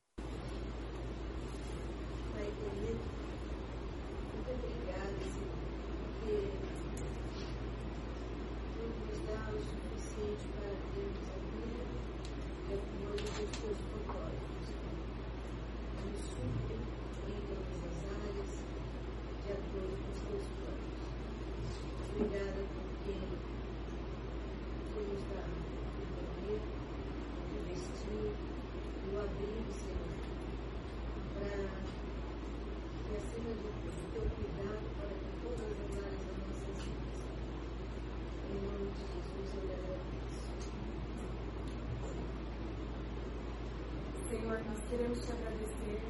[44.89, 46.01] queremos te agradecer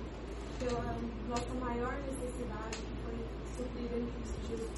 [0.60, 0.96] pela
[1.28, 3.18] nossa maior necessidade que foi
[3.58, 4.70] suprida em Cristo Jesus.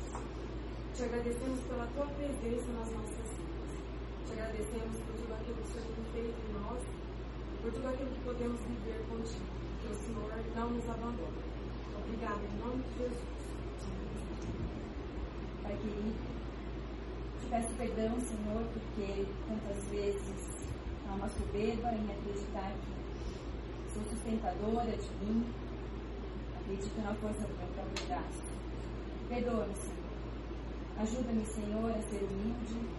[0.96, 3.72] Te agradecemos pela tua presença nas nossas vidas.
[4.26, 6.82] Te agradecemos por tudo aquilo que o Senhor tem feito em nós,
[7.62, 9.52] por tudo aquilo que podemos viver contigo.
[9.84, 11.44] Que o Senhor não nos abandone.
[12.00, 13.40] Obrigada, em nome de Jesus.
[15.62, 16.16] Pai querido,
[17.40, 20.50] te peço perdão, Senhor, porque tantas vezes
[21.08, 23.00] há uma soberba em acreditar que
[23.94, 24.04] sou
[24.60, 25.46] sustentadora de mim,
[26.60, 28.44] acredito na força do meu próprio braço.
[29.30, 30.00] Perdoa-me, Senhor.
[31.00, 32.90] Ajuda-me, Senhor, a ser humilde,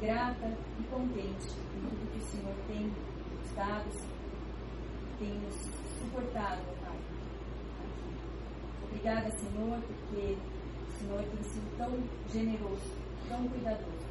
[0.00, 3.90] grata e contente em tudo que o Senhor tem nos dado,
[5.18, 5.54] tem nos
[5.98, 6.98] suportado, Pai.
[8.84, 11.98] Obrigada, Senhor, porque o Senhor tem sido tão
[12.30, 12.92] generoso,
[13.28, 14.04] tão cuidadoso.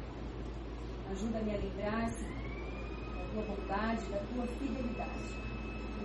[1.12, 6.03] Ajuda-me a lembrar-se da tua vontade, da tua fidelidade porque nada o Senhor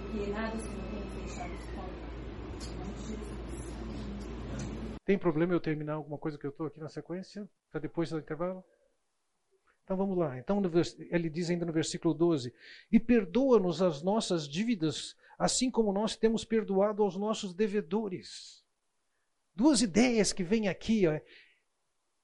[5.09, 7.49] tem problema eu terminar alguma coisa que eu estou aqui na sequência?
[7.71, 8.63] Para depois do intervalo?
[9.83, 10.37] Então vamos lá.
[10.37, 10.61] Então
[11.09, 12.53] ele diz ainda no versículo 12:
[12.91, 18.63] E perdoa-nos as nossas dívidas, assim como nós temos perdoado aos nossos devedores.
[19.55, 21.07] Duas ideias que vêm aqui.
[21.07, 21.19] Ó.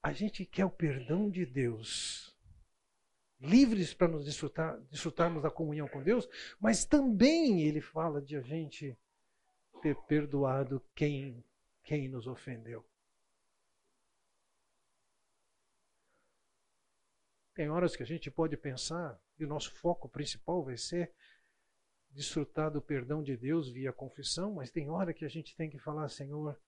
[0.03, 2.34] A gente quer o perdão de Deus
[3.39, 6.27] livres para nos desfrutar, desfrutarmos da comunhão com Deus,
[6.59, 8.97] mas também ele fala de a gente
[9.81, 11.43] ter perdoado quem,
[11.83, 12.85] quem nos ofendeu.
[17.53, 21.13] Tem horas que a gente pode pensar, e o nosso foco principal vai ser
[22.11, 25.77] desfrutar do perdão de Deus via confissão, mas tem hora que a gente tem que
[25.77, 26.59] falar, Senhor,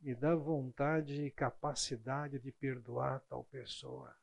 [0.00, 4.14] me dá vontade e capacidade de perdoar tal pessoa.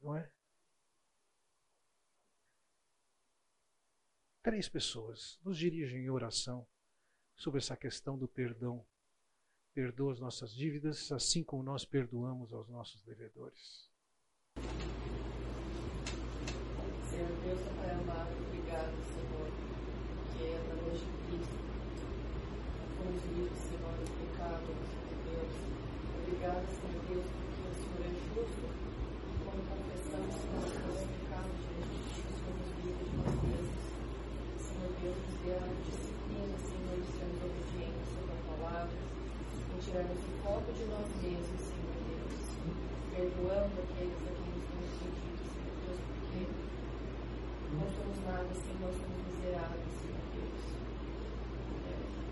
[0.00, 0.30] Não é?
[4.42, 6.66] Três pessoas nos dirigem em oração
[7.36, 8.86] sobre essa questão do perdão.
[9.74, 13.90] Perdoa as nossas dívidas, assim como nós perdoamos aos nossos devedores.
[17.10, 19.50] Senhor Deus, Pai amado, obrigado, Senhor,
[20.32, 21.68] que é através de Cristo
[22.98, 25.52] fomos livres, Senhor, do pecado, Senhor Deus.
[26.18, 28.78] Obrigado, Senhor Deus, porque o Senhor é justo
[29.68, 33.82] confessamos os nossos pecados diante de Ti, somos livres de nós mesmos.
[34.58, 38.98] Senhor Deus, nos dê a disciplina, Senhor, de sermos obedientes à Tua palavra,
[39.88, 42.36] em tirarmos o foco de nós mesmos, Senhor Deus,
[43.08, 46.40] perdoando aqueles a quem nos temos sentido, Senhor Deus, porque
[47.72, 50.60] não somos nada sem nós somos miseráveis, Senhor Deus.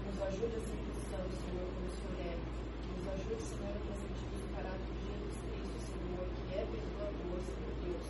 [0.04, 2.34] Nos ajude a ser cristãos, Senhor, como o Senhor é.
[2.36, 7.72] Nos ajude, Senhor, a transmitir o caráter de Jesus Cristo, Senhor, que é perdoador, Senhor
[7.80, 8.06] Deus.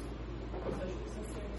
[0.58, 1.56] Nos ajude a sermos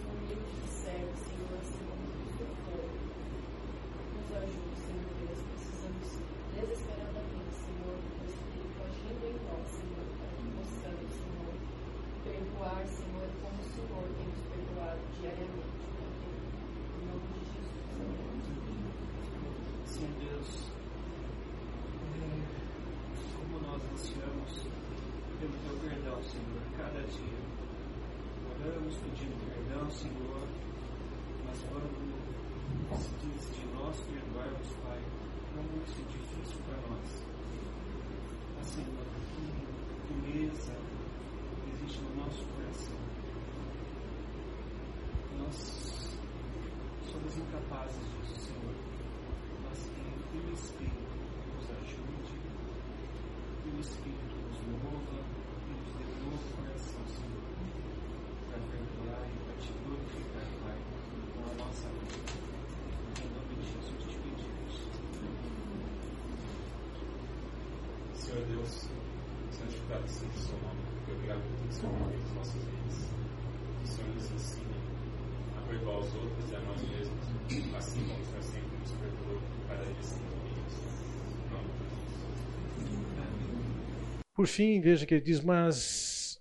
[19.98, 20.70] Senhor Deus,
[22.14, 22.38] é,
[23.36, 24.68] como nós ansiamos
[25.40, 27.38] pelo teu perdão, Senhor, cada dia.
[28.88, 30.48] Oramos pedindo perdão, Senhor,
[31.44, 31.92] mas quando
[33.20, 35.02] diz de nós perdoarmos, Pai,
[35.54, 37.10] como isso é difícil para nós.
[38.56, 39.06] Mas, Senhor,
[40.08, 40.72] que dureza
[41.74, 42.96] existe no nosso coração.
[45.38, 45.58] Nós
[47.12, 48.76] somos incapazes disso, Senhor.
[49.68, 49.80] Mas
[50.32, 51.16] que o Espírito
[51.58, 52.40] nos ajude,
[53.66, 55.20] o Espírito nos mova
[55.68, 57.44] e nos dê um novo coração, Senhor,
[58.48, 60.78] para perdoar e para te glorificar, Pai,
[61.36, 62.32] com a nossa vida.
[63.20, 64.74] Em nome de Jesus te pedimos.
[68.16, 68.74] Senhor Deus,
[69.88, 71.68] por que
[73.84, 74.76] o Senhor nos ensine
[75.56, 79.42] a perdoar os outros e a nós mesmos, assim como o Senhor sempre nos perdoou
[79.68, 80.28] cada dia.
[84.34, 86.40] Por fim, veja que ele diz, mas.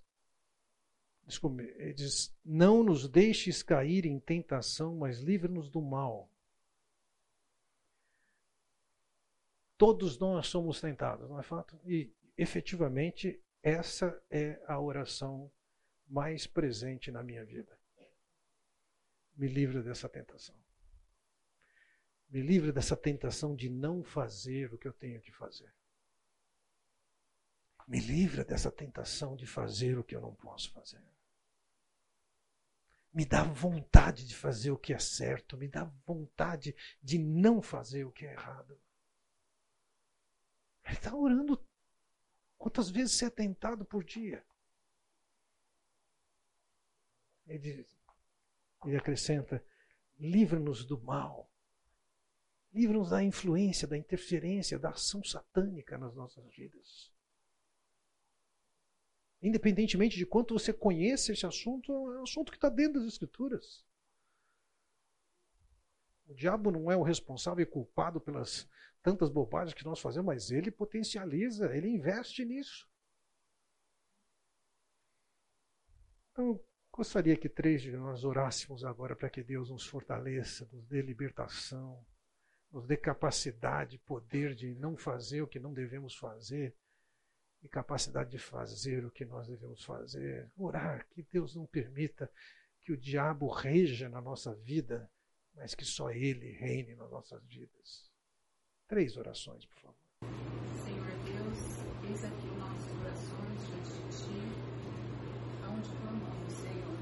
[1.25, 6.29] Desculpe, ele diz: Não nos deixes cair em tentação, mas livra-nos do mal.
[9.77, 11.79] Todos nós somos tentados, não é fato?
[11.85, 15.51] E efetivamente essa é a oração
[16.07, 17.77] mais presente na minha vida.
[19.35, 20.55] Me livra dessa tentação.
[22.29, 25.73] Me livra dessa tentação de não fazer o que eu tenho que fazer.
[27.87, 31.01] Me livra dessa tentação de fazer o que eu não posso fazer.
[33.13, 38.03] Me dá vontade de fazer o que é certo, me dá vontade de não fazer
[38.03, 38.79] o que é errado.
[40.85, 41.66] Ele está orando.
[42.57, 44.45] Quantas vezes você é tentado por dia?
[47.45, 47.87] Ele,
[48.85, 49.63] ele acrescenta:
[50.19, 51.51] livra-nos do mal.
[52.73, 57.11] Livra-nos da influência, da interferência, da ação satânica nas nossas vidas.
[59.41, 63.85] Independentemente de quanto você conheça esse assunto, é um assunto que está dentro das Escrituras.
[66.27, 68.67] O diabo não é o responsável e culpado pelas
[69.01, 72.87] tantas bobagens que nós fazemos, mas ele potencializa, ele investe nisso.
[76.31, 76.59] Então,
[76.91, 82.05] gostaria que três de nós orássemos agora para que Deus nos fortaleça, nos dê libertação,
[82.71, 86.75] nos dê capacidade, poder de não fazer o que não devemos fazer
[87.63, 90.51] e capacidade de fazer o que nós devemos fazer.
[90.57, 92.29] Orar que Deus não permita
[92.81, 95.09] que o diabo reja na nossa vida,
[95.57, 98.05] mas que só ele reine nas nossas vidas.
[98.87, 99.97] Três orações, por favor.
[100.85, 101.59] Senhor Deus,
[102.07, 104.39] eis aqui nossos corações diante de Ti,
[105.65, 106.97] aonde clamamos, Senhor.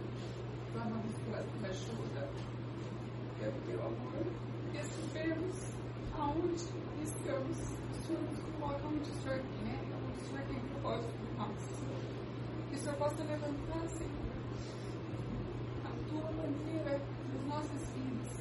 [0.71, 2.29] Clamamos pela tua ajuda,
[3.39, 4.25] pelo teu amor.
[4.71, 5.55] Recebemos
[6.13, 6.63] aonde
[7.03, 7.57] estamos.
[7.91, 11.63] O Senhor nos coloca onde o Senhor quer, onde o Senhor tem propósito por nós.
[12.69, 14.25] Que o Senhor possa levantar, Senhor,
[15.83, 17.14] a tua bandeira
[17.61, 18.31] vidas,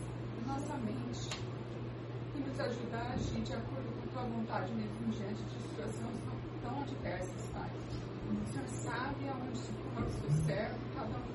[0.41, 1.31] na nossa mente
[2.35, 6.19] e nos ajudar a agir de acordo com tua vontade, mesmo diante de situações
[6.63, 7.71] tão adversas, Pai.
[8.25, 11.35] O Senhor sabe aonde se coloca o seu servo, cada um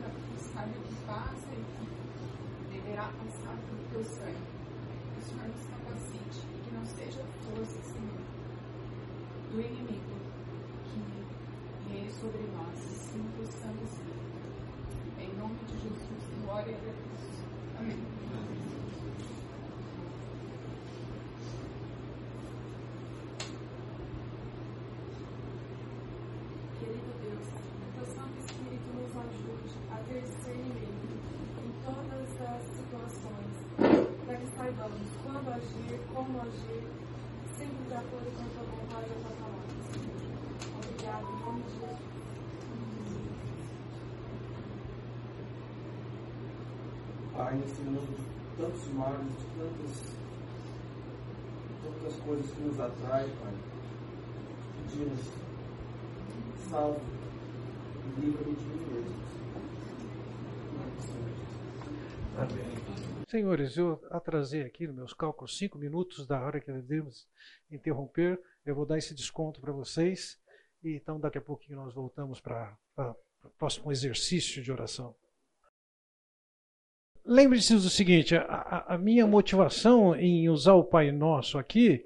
[0.59, 4.59] sabe o que passa e que deverá passar pelo teu sangue.
[5.13, 8.19] Que o Senhor nos capacite e que não seja força, Senhor,
[9.51, 10.19] do inimigo
[10.83, 13.91] que reine sobre nós, e sim possamos.
[15.17, 17.48] Em nome de Jesus, glória a Deus.
[37.59, 39.67] Sempre de acordo com a tua vontade e a tua palavra.
[40.77, 42.18] Obrigado, em.
[47.39, 50.17] Pai, nesse mundo de tantos males, de tantas,
[51.81, 53.53] tantas coisas que nos atraem, Pai,
[54.83, 55.21] pedimos,
[56.69, 56.99] salve
[58.19, 59.15] livra-me de mim mesmo.
[62.37, 63.25] Amém.
[63.29, 67.25] Senhores, eu atrasei aqui nos meus cálculos cinco minutos da hora que devemos
[67.71, 68.37] interromper.
[68.65, 70.37] Eu vou dar esse desconto para vocês.
[70.83, 75.15] E então, daqui a pouquinho, nós voltamos para o próximo exercício de oração.
[77.29, 82.03] Lembre-se do seguinte: a, a, minha motivação em usar o Pai Nosso aqui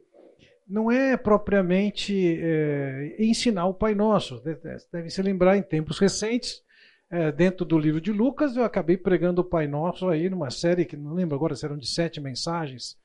[0.67, 4.43] não é propriamente é, ensinar o Pai Nosso.
[4.91, 6.61] Deve se lembrar, em tempos recentes,
[7.09, 10.83] é, dentro do livro de Lucas, eu acabei pregando o Pai Nosso aí numa série
[10.83, 12.97] que não lembro agora se eram de sete mensagens.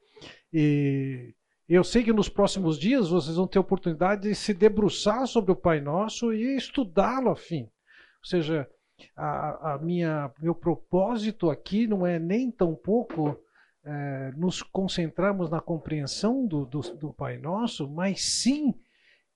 [0.52, 1.32] E
[1.68, 5.56] Eu sei que nos próximos dias vocês vão ter oportunidade de se debruçar sobre o
[5.56, 7.62] Pai Nosso e estudá-lo a fim.
[7.62, 8.68] Ou seja,
[9.16, 13.38] a, a, minha, meu propósito aqui não é nem tão pouco
[13.84, 18.74] é, nos concentrarmos na compreensão do, do, do, Pai Nosso, mas sim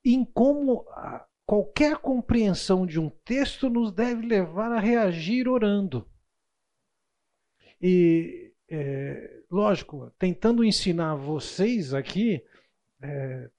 [0.04, 6.08] em como a, qualquer compreensão de um texto nos deve levar a reagir orando.
[7.80, 12.44] E é, lógico, tentando ensinar vocês aqui,
[13.02, 13.50] é,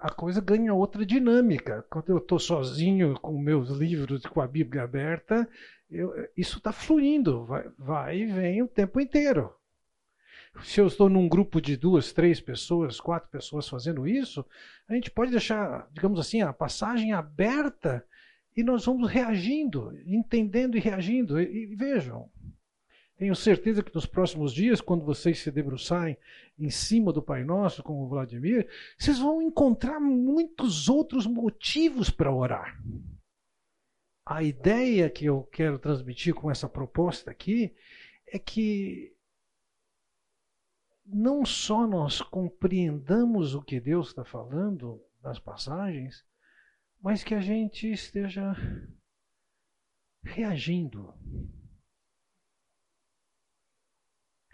[0.00, 1.84] a coisa ganha outra dinâmica.
[1.90, 5.48] Quando eu estou sozinho com meus livros, com a Bíblia aberta,
[5.90, 7.46] eu, isso está fluindo,
[7.78, 9.52] vai, e vem o tempo inteiro.
[10.62, 14.44] Se eu estou num grupo de duas, três pessoas, quatro pessoas fazendo isso,
[14.88, 18.04] a gente pode deixar, digamos assim, a passagem aberta
[18.56, 21.38] e nós vamos reagindo, entendendo e reagindo.
[21.38, 22.30] E, e vejam,
[23.16, 26.18] tenho certeza que nos próximos dias, quando vocês se debruçarem
[26.58, 32.32] em cima do Pai Nosso, como o Vladimir, vocês vão encontrar muitos outros motivos para
[32.32, 32.78] orar.
[34.24, 37.74] A ideia que eu quero transmitir com essa proposta aqui
[38.26, 39.14] é que
[41.06, 46.24] não só nós compreendamos o que Deus está falando nas passagens,
[47.00, 48.54] mas que a gente esteja
[50.22, 51.14] reagindo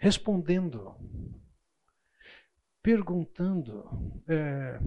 [0.03, 0.93] respondendo,
[2.81, 4.21] perguntando.
[4.27, 4.77] É...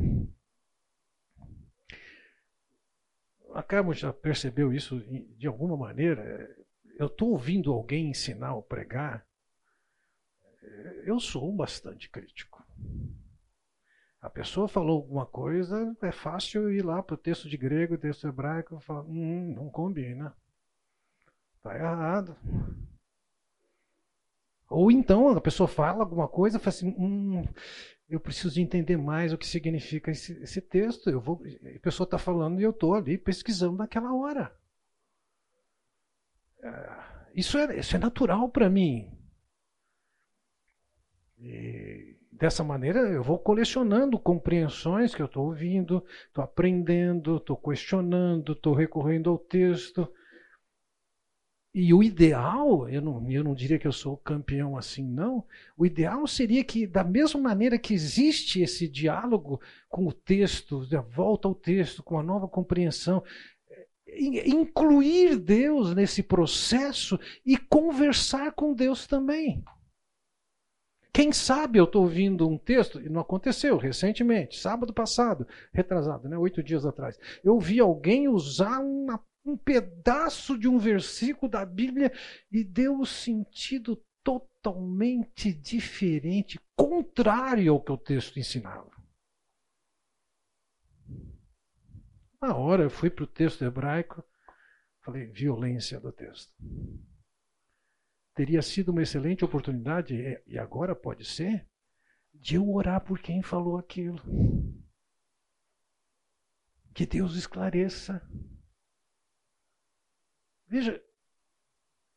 [3.55, 5.01] A Carmo já percebeu isso
[5.39, 6.55] de alguma maneira.
[6.99, 9.27] Eu estou ouvindo alguém ensinar ou pregar.
[11.07, 12.63] Eu sou bastante crítico.
[14.21, 18.29] A pessoa falou alguma coisa, é fácil ir lá para o texto de grego, texto
[18.29, 20.37] hebraico, e falar: hum, não combina.
[21.57, 22.37] Está errado.
[24.69, 27.45] Ou então a pessoa fala alguma coisa fala assim, hum,
[28.09, 31.11] eu preciso de entender mais o que significa esse, esse texto.
[31.11, 31.43] Eu vou,
[31.77, 34.57] a pessoa está falando e eu estou ali pesquisando naquela hora.
[36.63, 39.13] É, isso é, isso é natural para mim.
[41.39, 48.53] E dessa maneira eu vou colecionando compreensões que eu estou ouvindo, estou aprendendo, estou questionando,
[48.53, 50.11] estou recorrendo ao texto.
[51.79, 55.45] E o ideal, eu não, eu não diria que eu sou campeão assim, não.
[55.77, 61.03] O ideal seria que, da mesma maneira que existe esse diálogo com o texto, a
[61.03, 63.23] volta ao texto, com a nova compreensão,
[64.47, 69.63] incluir Deus nesse processo e conversar com Deus também.
[71.13, 76.39] Quem sabe eu estou ouvindo um texto, e não aconteceu recentemente, sábado passado, retrasado, né,
[76.39, 77.19] oito dias atrás.
[77.45, 82.13] Eu ouvi alguém usar uma um pedaço de um versículo da Bíblia
[82.51, 88.91] e deu um sentido totalmente diferente, contrário ao que o texto ensinava.
[92.43, 94.25] Na hora eu fui para o texto hebraico,
[95.01, 96.53] falei, violência do texto.
[98.35, 101.67] Teria sido uma excelente oportunidade, e agora pode ser,
[102.35, 104.21] de eu orar por quem falou aquilo.
[106.93, 108.21] Que Deus esclareça
[110.77, 111.03] Veja,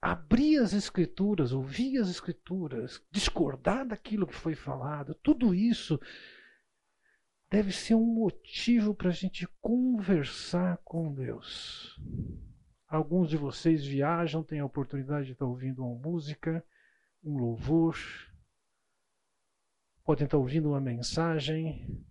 [0.01, 5.97] abrir as escrituras, ouvir as escrituras, discordar daquilo que foi falado, tudo isso
[7.49, 11.97] deve ser um motivo para a gente conversar com Deus.
[12.85, 16.61] Alguns de vocês viajam, têm a oportunidade de estar ouvindo uma música,
[17.23, 17.95] um louvor,
[20.03, 22.05] podem estar ouvindo uma mensagem,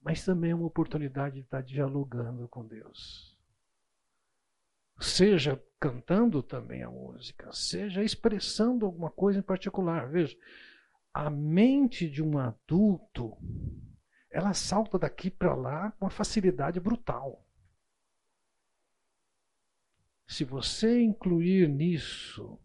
[0.00, 3.35] mas também é uma oportunidade de estar dialogando com Deus
[4.98, 10.08] seja cantando também a música, seja expressando alguma coisa em particular.
[10.08, 10.36] Veja,
[11.12, 13.36] a mente de um adulto,
[14.30, 17.46] ela salta daqui para lá com uma facilidade brutal.
[20.26, 22.58] Se você incluir nisso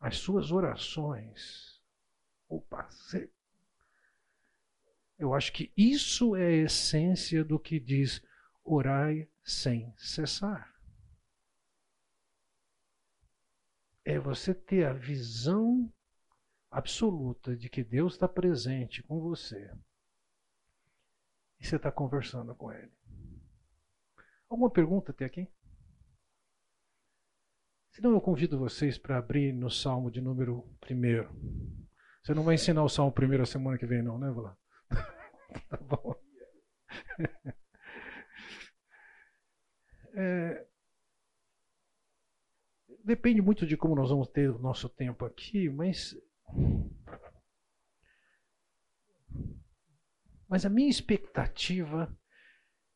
[0.00, 1.80] as suas orações,
[2.48, 2.88] opa,
[5.16, 8.20] eu acho que isso é a essência do que diz
[8.64, 10.72] orai sem cessar.
[14.04, 15.92] É você ter a visão
[16.70, 19.70] absoluta de que Deus está presente com você
[21.60, 22.92] e você está conversando com Ele.
[24.48, 25.48] Alguma pergunta até aqui?
[27.92, 31.82] Senão eu convido vocês para abrir no Salmo de número 1.
[32.22, 34.56] Você não vai ensinar o Salmo primeiro a semana que vem, não, né, Vlad?
[35.68, 36.14] tá bom
[40.14, 40.66] é,
[43.04, 46.16] depende muito de como nós vamos ter o nosso tempo aqui, mas.
[50.48, 52.14] Mas a minha expectativa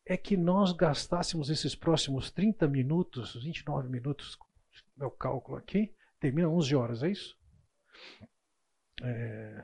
[0.05, 4.37] é que nós gastássemos esses próximos 30 minutos, 29 minutos,
[4.95, 7.35] meu cálculo aqui, termina 11 horas, é isso?
[9.01, 9.63] É,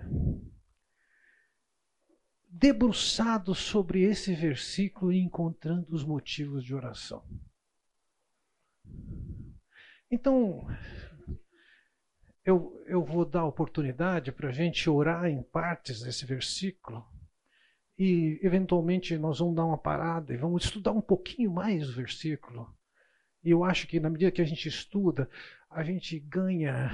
[2.56, 7.26] debruçado sobre esse versículo e encontrando os motivos de oração.
[10.10, 10.68] Então,
[12.46, 17.04] eu, eu vou dar oportunidade para a gente orar em partes desse versículo
[17.98, 22.72] e, eventualmente, nós vamos dar uma parada e vamos estudar um pouquinho mais o versículo.
[23.44, 25.28] E eu acho que, na medida que a gente estuda,
[25.72, 26.92] a gente ganha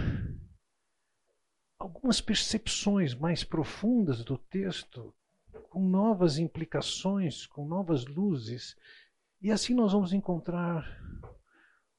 [1.78, 5.14] algumas percepções mais profundas do texto,
[5.70, 8.76] com novas implicações, com novas luzes.
[9.42, 10.86] E assim nós vamos encontrar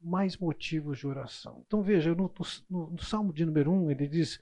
[0.00, 1.62] mais motivos de oração.
[1.66, 2.32] Então veja, no,
[2.68, 4.40] no, no Salmo de número 1, ele diz: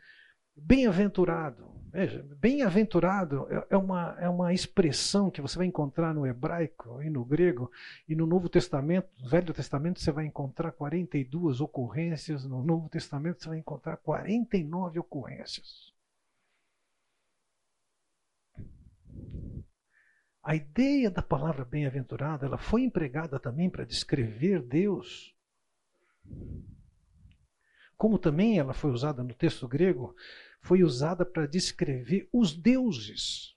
[0.57, 1.79] Bem-aventurado.
[1.91, 7.09] Veja, bem-aventurado é, é uma, é uma expressão que você vai encontrar no hebraico e
[7.09, 7.71] no grego,
[8.07, 13.43] e no Novo Testamento, no Velho Testamento, você vai encontrar 42 ocorrências, no Novo Testamento,
[13.43, 15.93] você vai encontrar 49 ocorrências.
[20.43, 25.35] A ideia da palavra bem-aventurado, ela foi empregada também para descrever Deus
[27.99, 30.15] como também ela foi usada no texto grego,
[30.63, 33.57] foi usada para descrever os deuses.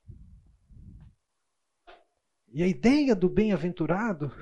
[2.52, 4.34] E a ideia do bem-aventurado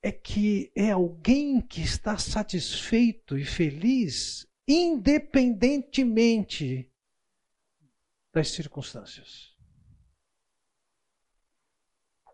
[0.00, 6.90] é que é alguém que está satisfeito e feliz independentemente
[8.32, 9.53] das circunstâncias.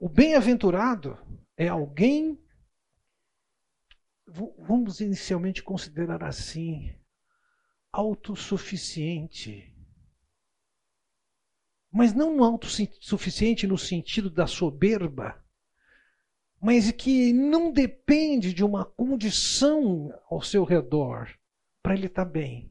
[0.00, 1.18] O bem-aventurado
[1.58, 2.42] é alguém
[4.26, 6.94] vamos inicialmente considerar assim,
[7.92, 9.76] autossuficiente.
[11.92, 15.44] Mas não autossuficiente no sentido da soberba,
[16.58, 21.28] mas que não depende de uma condição ao seu redor
[21.82, 22.69] para ele estar bem.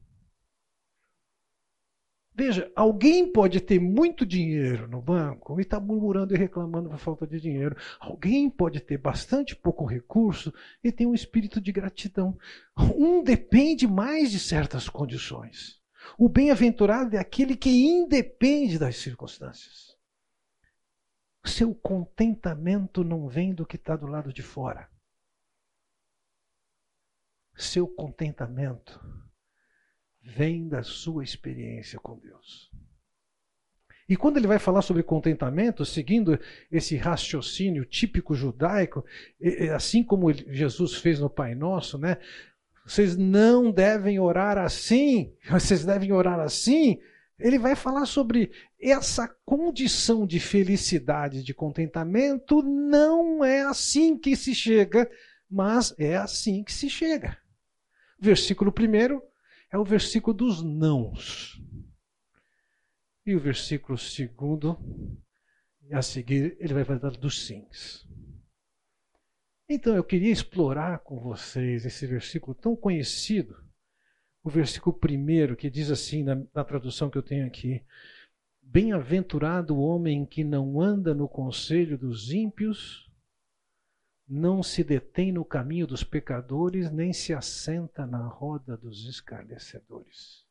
[2.42, 6.96] Veja, alguém pode ter muito dinheiro no banco e estar tá murmurando e reclamando por
[6.96, 7.76] falta de dinheiro.
[8.00, 10.50] Alguém pode ter bastante pouco recurso
[10.82, 12.38] e ter um espírito de gratidão.
[12.96, 15.82] Um depende mais de certas condições.
[16.16, 19.94] O bem-aventurado é aquele que independe das circunstâncias.
[21.44, 24.88] Seu contentamento não vem do que está do lado de fora.
[27.54, 28.98] Seu contentamento
[30.36, 32.70] vem da sua experiência com Deus.
[34.08, 36.36] E quando ele vai falar sobre contentamento, seguindo
[36.70, 39.04] esse raciocínio típico judaico,
[39.72, 42.16] assim como Jesus fez no Pai Nosso, né?
[42.84, 46.98] Vocês não devem orar assim, vocês devem orar assim.
[47.38, 48.50] Ele vai falar sobre
[48.80, 55.08] essa condição de felicidade, de contentamento, não é assim que se chega,
[55.48, 57.38] mas é assim que se chega.
[58.18, 59.29] Versículo 1,
[59.70, 61.60] é o versículo dos nãos.
[63.24, 64.78] E o versículo segundo,
[65.92, 68.06] a seguir, ele vai falar dos sims.
[69.68, 73.56] Então eu queria explorar com vocês esse versículo tão conhecido,
[74.42, 77.84] o versículo primeiro, que diz assim, na, na tradução que eu tenho aqui:
[78.60, 83.09] Bem-aventurado o homem que não anda no conselho dos ímpios,
[84.30, 90.46] não se detém no caminho dos pecadores, nem se assenta na roda dos escarnecedores.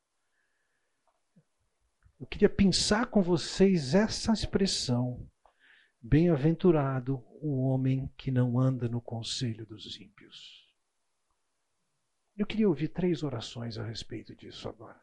[2.19, 5.25] Eu queria pensar com vocês essa expressão.
[6.01, 10.67] Bem-aventurado o homem que não anda no conselho dos ímpios.
[12.38, 14.99] Eu queria ouvir três orações a respeito disso agora.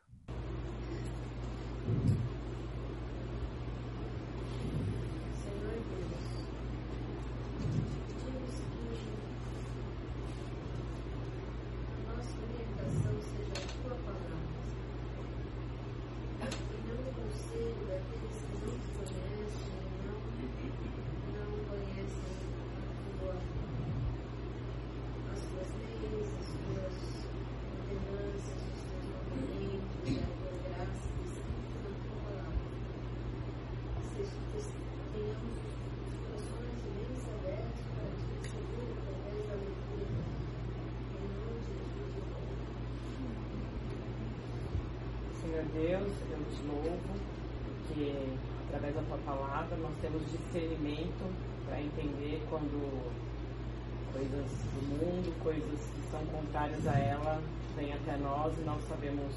[46.06, 47.18] Eu te louvo,
[47.88, 48.38] que
[48.68, 51.34] através da tua palavra nós temos discernimento
[51.66, 53.12] para entender quando
[54.12, 57.42] coisas do mundo, coisas que são contrárias a ela,
[57.76, 59.34] vêm até nós e nós sabemos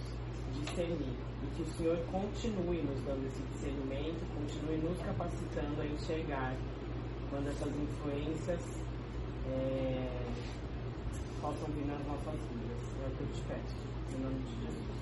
[0.53, 1.15] discernir.
[1.41, 6.55] E que o Senhor continue nos dando esse discernimento, continue nos capacitando a enxergar
[7.29, 8.61] quando essas influências
[9.47, 10.29] é,
[11.41, 12.83] possam vir nas nossas vidas.
[13.03, 13.75] É o que eu te peço,
[14.17, 14.98] em nome de Jesus.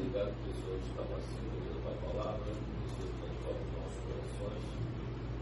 [0.00, 4.64] Obrigado, pessoal, de estar participando da tua palavra, pessoas que transformam nossos corações,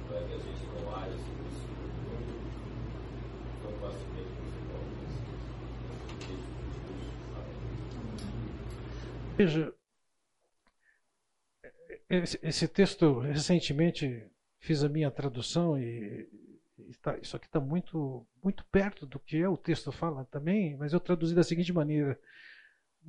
[0.09, 2.35] para que a gente não haja esse princípio do mundo,
[3.63, 4.59] tão facilmente você
[9.37, 9.73] Veja,
[12.43, 14.27] esse, texto, recentemente
[14.59, 16.29] fiz a minha tradução e,
[16.81, 20.77] e tá, isso aqui está muito, muito perto do que é o texto fala também,
[20.77, 22.19] mas eu traduzi da seguinte maneira: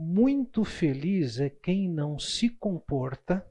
[0.02, 3.45] Muito feliz é quem não se comporta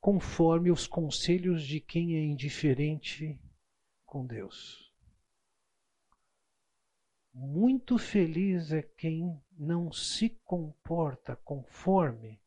[0.00, 3.38] conforme os conselhos de quem é indiferente
[4.04, 4.92] com Deus.
[7.32, 12.42] Muito feliz é quem não se comporta conforme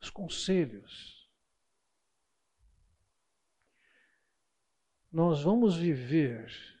[0.00, 1.30] os conselhos.
[5.12, 6.71] Nós vamos viver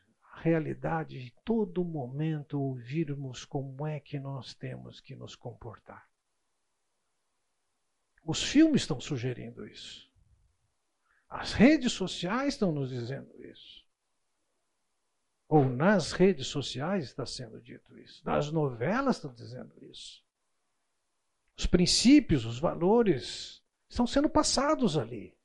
[0.42, 6.08] realidade de todo momento ouvirmos como é que nós temos que nos comportar.
[8.24, 10.10] Os filmes estão sugerindo isso.
[11.28, 13.86] As redes sociais estão nos dizendo isso.
[15.48, 18.24] Ou nas redes sociais está sendo dito isso.
[18.24, 20.24] Nas novelas estão dizendo isso.
[21.56, 25.36] Os princípios, os valores estão sendo passados ali.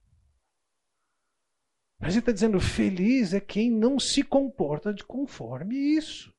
[1.99, 6.33] Mas ele está dizendo: feliz é quem não se comporta de conforme isso.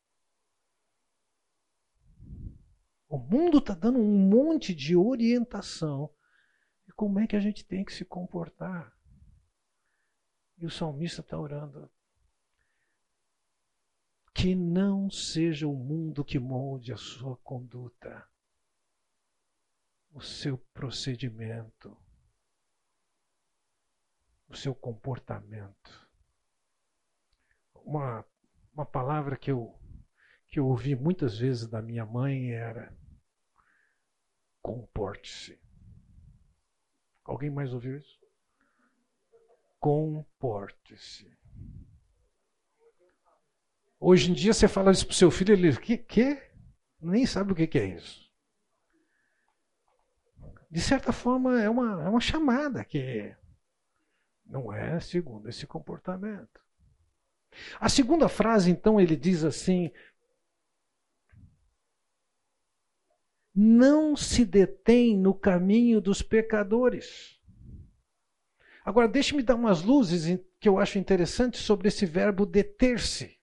[3.09, 6.13] O mundo está dando um monte de orientação
[6.87, 8.93] de como é que a gente tem que se comportar.
[10.59, 11.91] E o salmista está orando.
[14.35, 18.29] Que não seja o mundo que molde a sua conduta
[20.13, 21.97] o seu procedimento,
[24.49, 26.09] o seu comportamento.
[27.75, 28.25] Uma,
[28.73, 29.79] uma palavra que eu,
[30.47, 32.97] que eu ouvi muitas vezes da minha mãe era:
[34.61, 35.59] comporte-se.
[37.25, 38.19] Alguém mais ouviu isso?
[39.79, 41.37] Comporte-se.
[44.01, 46.43] Hoje em dia você fala isso para o seu filho, ele diz: que, que?
[47.01, 48.29] Nem sabe o que, que é isso
[50.71, 53.35] de certa forma, é uma, é uma chamada que
[54.49, 56.61] não é segundo esse comportamento.
[57.79, 59.91] A segunda frase, então, ele diz assim:
[63.55, 67.39] não se detém no caminho dos pecadores.
[68.85, 73.39] Agora, deixe-me dar umas luzes que eu acho interessantes sobre esse verbo deter-se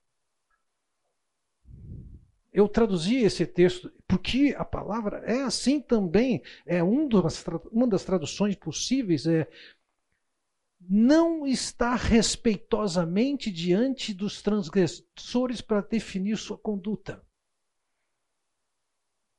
[2.55, 8.05] eu traduzi esse texto porque a palavra é assim também, é um das, uma das
[8.05, 9.45] traduções possíveis, é
[10.89, 17.25] não está respeitosamente diante dos transgressores para definir sua conduta.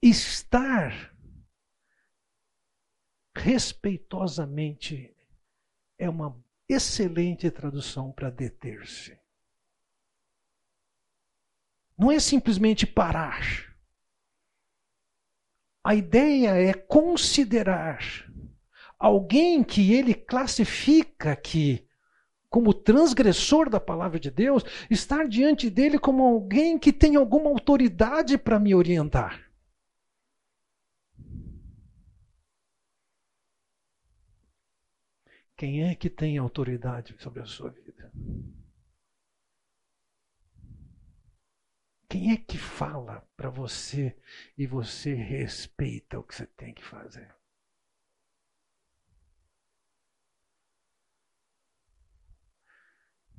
[0.03, 1.15] Estar
[3.37, 5.15] respeitosamente
[5.99, 9.19] é uma excelente tradução para deter-se.
[11.97, 13.75] Não é simplesmente parar.
[15.83, 18.01] A ideia é considerar
[18.99, 21.87] alguém que ele classifica aqui
[22.49, 28.39] como transgressor da palavra de Deus, estar diante dele como alguém que tem alguma autoridade
[28.39, 29.45] para me orientar.
[35.55, 38.11] Quem é que tem autoridade sobre a sua vida?
[42.09, 44.17] Quem é que fala para você
[44.57, 47.36] e você respeita o que você tem que fazer?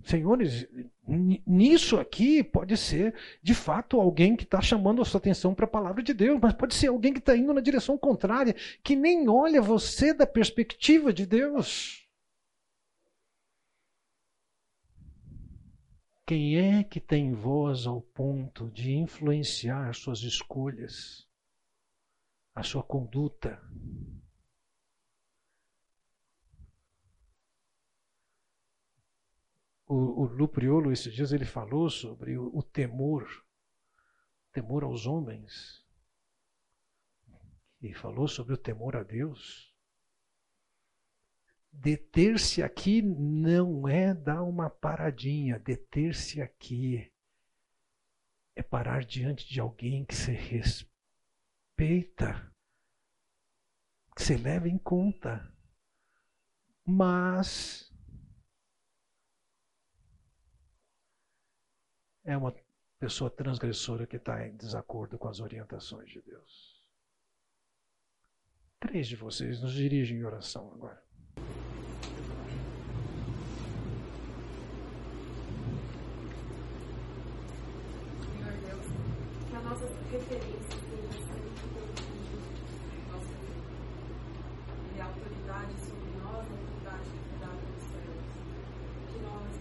[0.07, 0.65] Senhores,
[1.45, 5.69] nisso aqui pode ser de fato alguém que está chamando a sua atenção para a
[5.69, 9.27] palavra de Deus, mas pode ser alguém que está indo na direção contrária, que nem
[9.27, 12.07] olha você da perspectiva de Deus.
[16.25, 21.27] Quem é que tem voz ao ponto de influenciar suas escolhas,
[22.55, 23.61] a sua conduta?
[29.87, 33.25] O, o Lupriolo, esses dias, ele falou sobre o, o temor,
[34.51, 35.83] temor aos homens.
[37.81, 39.73] E falou sobre o temor a Deus.
[41.71, 45.57] Deter-se aqui não é dar uma paradinha.
[45.59, 47.09] Deter-se aqui
[48.55, 50.91] é parar diante de alguém que você respeita,
[54.15, 55.55] que você leva em conta,
[56.83, 57.86] mas
[62.27, 62.53] é uma
[62.99, 66.85] pessoa transgressora que está em desacordo com as orientações de Deus.
[68.81, 71.01] Três de vocês nos dirigem em oração agora.
[79.63, 82.45] nossas referências sejam sempre protegidas
[83.11, 83.67] nossa vida.
[84.95, 88.21] E a autoridade sobre nós, a autoridade que foi dada pelos céus.
[89.11, 89.51] Que nós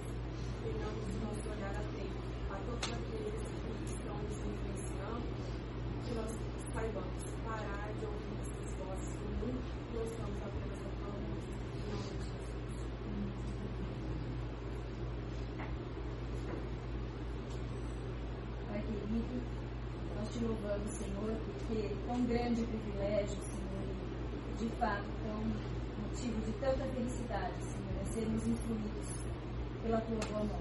[0.63, 5.27] tenhamos o nosso olhar atento a todos aqueles que estão nos influenciando,
[6.05, 6.33] que nós
[6.73, 12.25] saibamos parar de ouvir essas vozes que muito nós estamos apenas falando em nome de
[12.25, 12.77] Jesus.
[18.69, 19.37] Pai querido,
[20.17, 23.85] nós te louvamos, Senhor, porque tão grande privilégio, Senhor,
[24.59, 25.43] de fato, tão
[26.01, 29.27] motivo de tanta felicidade, Senhor, é sermos influídos
[30.15, 30.61] boa mão.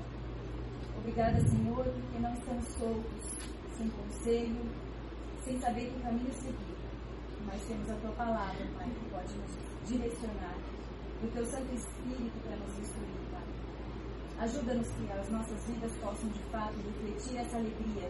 [0.98, 3.26] Obrigada, Senhor, porque não estamos soltos,
[3.78, 4.66] sem conselho,
[5.44, 6.76] sem saber que caminho seguir,
[7.46, 9.52] mas temos a tua palavra, Pai, que pode nos
[9.88, 10.56] direcionar,
[11.22, 14.46] o teu Santo Espírito para nos instruir, Pai.
[14.46, 18.10] Ajuda-nos que as nossas vidas possam de fato refletir essa alegria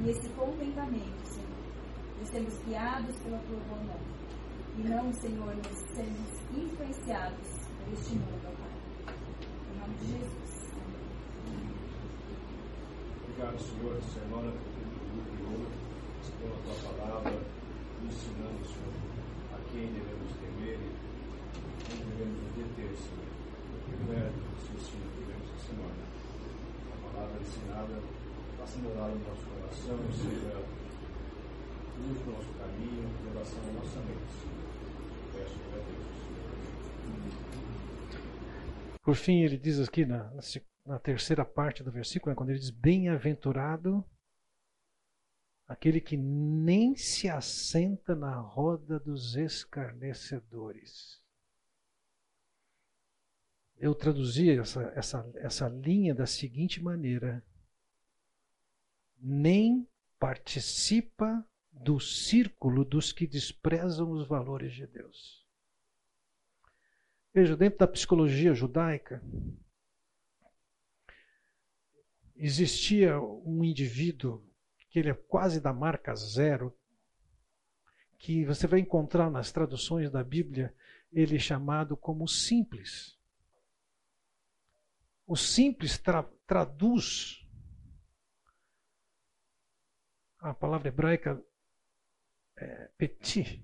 [0.00, 4.00] e esse contentamento, Senhor, de sermos guiados pela tua boa mão.
[4.78, 7.48] E não, Senhor, nos sermos influenciados
[7.78, 9.14] por este mundo, Pai.
[9.72, 10.45] Em nome de Jesus.
[13.36, 14.72] Obrigado, Senhor, semana que
[15.36, 15.68] criou,
[16.40, 17.36] pela tua palavra,
[18.02, 18.96] ensinando, Senhor,
[19.52, 20.88] a quem devemos temer e
[21.84, 23.28] quem devemos deter, Senhor.
[23.76, 26.00] Porque não é esse ensino que vemos essa semana.
[26.88, 28.00] A palavra ensinada
[28.56, 30.56] faça morar no nosso coração, seja
[32.00, 34.48] luz no nosso caminho, revelação na nossa mente.
[35.34, 36.16] Peço a Deus.
[39.02, 40.40] Por fim, ele diz aqui na, na
[41.00, 44.04] terceira parte do versículo, né, quando ele diz: Bem-aventurado
[45.66, 51.20] aquele que nem se assenta na roda dos escarnecedores.
[53.76, 57.44] Eu traduzi essa, essa, essa linha da seguinte maneira:
[59.18, 59.86] nem
[60.18, 65.44] participa do círculo dos que desprezam os valores de Deus.
[67.34, 69.22] Veja, dentro da psicologia judaica,
[72.36, 74.44] existia um indivíduo
[74.90, 76.76] que ele é quase da marca zero,
[78.18, 80.74] que você vai encontrar nas traduções da Bíblia,
[81.12, 83.18] ele é chamado como simples.
[85.26, 87.46] O simples tra traduz
[90.38, 91.42] a palavra hebraica
[92.56, 93.62] é petit.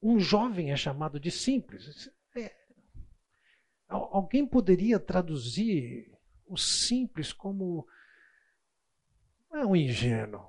[0.00, 2.10] Um jovem é chamado de simples.
[3.88, 6.12] Alguém poderia traduzir
[6.46, 7.86] o simples como
[9.52, 10.46] é um ingênuo.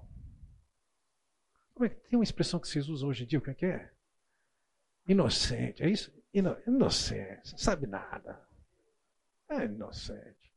[1.82, 3.70] É tem uma expressão que vocês usam hoje em dia, o que é?
[3.70, 3.92] é?
[5.08, 6.14] Inocente, é isso?
[6.34, 8.46] Ino inocente, não sabe nada.
[9.50, 10.54] É inocente.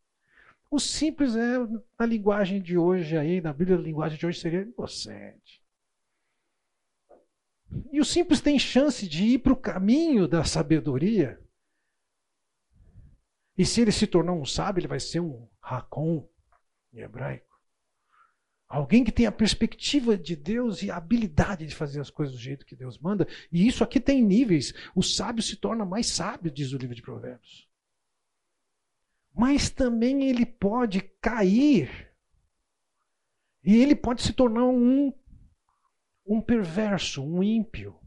[0.71, 1.59] O simples é,
[1.99, 5.63] na linguagem de hoje, aí, na Bíblia, a linguagem de hoje seria inocente.
[7.91, 11.42] E o simples tem chance de ir para o caminho da sabedoria.
[13.63, 16.29] E se ele se tornar um sábio, ele vai ser um racon
[16.93, 17.53] em hebraico.
[18.69, 22.41] Alguém que tem a perspectiva de Deus e a habilidade de fazer as coisas do
[22.41, 23.29] jeito que Deus manda.
[23.53, 24.73] E isso aqui tem níveis.
[24.95, 27.71] O sábio se torna mais sábio, diz o livro de Provérbios
[29.35, 32.13] mas também ele pode cair.
[33.65, 35.13] E ele pode se tornar um,
[36.27, 37.99] um perverso, um ímpio.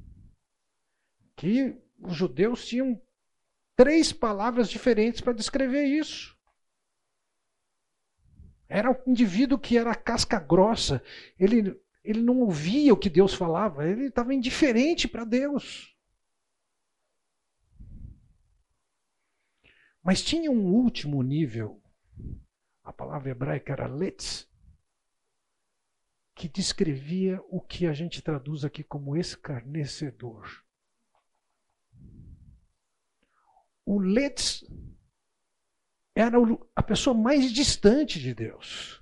[1.35, 3.01] Que os judeus tinham
[3.75, 6.35] três palavras diferentes para descrever isso.
[8.67, 11.03] Era um indivíduo que era casca grossa,
[11.39, 15.95] ele, ele não ouvia o que Deus falava, ele estava indiferente para Deus.
[20.01, 21.81] Mas tinha um último nível,
[22.83, 24.47] a palavra hebraica era letz,
[26.35, 30.64] que descrevia o que a gente traduz aqui como escarnecedor.
[33.85, 34.63] O letz
[36.15, 36.37] era
[36.75, 39.01] a pessoa mais distante de Deus.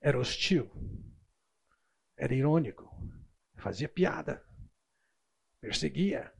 [0.00, 0.70] Era hostil,
[2.18, 2.90] era irônico,
[3.54, 4.44] fazia piada,
[5.60, 6.30] perseguia.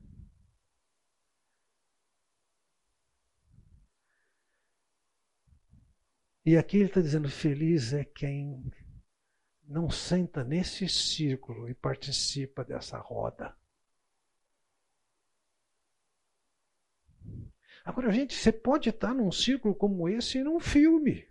[6.45, 8.69] E aqui ele está dizendo: feliz é quem
[9.63, 13.57] não senta nesse círculo e participa dessa roda.
[17.83, 21.27] Agora, gente, você pode estar num círculo como esse num filme.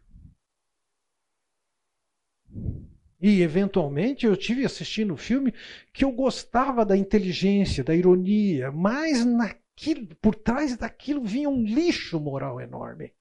[3.21, 5.55] E, eventualmente, eu tive assistindo filme
[5.93, 12.21] que eu gostava da inteligência, da ironia, mas naquilo, por trás daquilo vinha um lixo
[12.21, 13.15] moral enorme.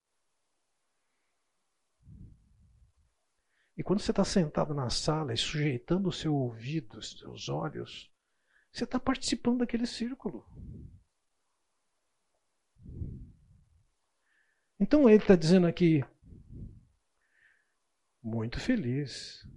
[3.77, 8.11] E quando você está sentado na sala e sujeitando o seu ouvido, os seus olhos,
[8.71, 10.45] você está participando daquele círculo.
[14.81, 16.03] Então ele está dizendo aqui,
[18.19, 19.47] muito feliz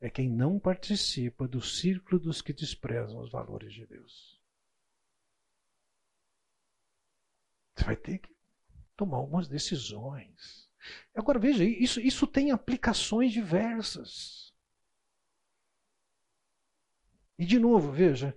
[0.00, 4.42] é quem não participa do círculo dos que desprezam os valores de Deus.
[7.76, 8.34] Você vai ter que
[8.96, 10.68] tomar algumas decisões.
[11.14, 14.52] Agora veja, isso, isso tem aplicações diversas.
[17.38, 18.36] E de novo, veja,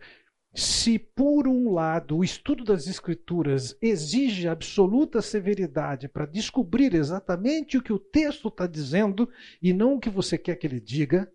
[0.54, 7.84] se, por um lado, o estudo das Escrituras exige absoluta severidade para descobrir exatamente o
[7.84, 9.30] que o texto está dizendo
[9.62, 11.32] e não o que você quer que ele diga,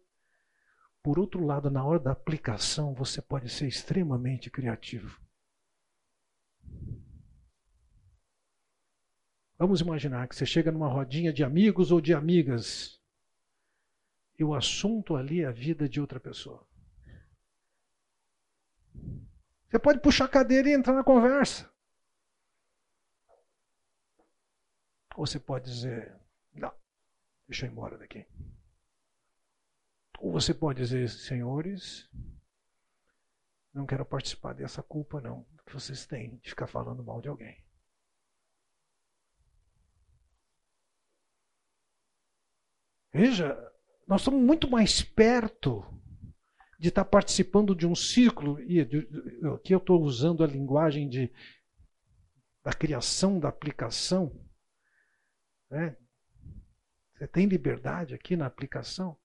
[1.02, 5.20] por outro lado, na hora da aplicação, você pode ser extremamente criativo.
[9.56, 13.00] Vamos imaginar que você chega numa rodinha de amigos ou de amigas
[14.36, 16.66] e o assunto ali é a vida de outra pessoa.
[19.68, 21.68] Você pode puxar a cadeira e entrar na conversa.
[25.16, 26.16] Ou você pode dizer,
[26.52, 26.72] não,
[27.48, 28.26] deixa eu ir embora daqui.
[30.18, 32.08] Ou você pode dizer, senhores,
[33.72, 37.64] não quero participar dessa culpa não, que vocês têm de ficar falando mal de alguém.
[43.12, 43.54] Veja,
[44.06, 45.84] nós estamos muito mais perto
[46.84, 48.78] de estar participando de um círculo, e
[49.54, 51.32] aqui eu estou usando a linguagem de,
[52.62, 54.38] da criação da aplicação.
[55.70, 55.96] Né?
[57.14, 59.18] Você tem liberdade aqui na aplicação?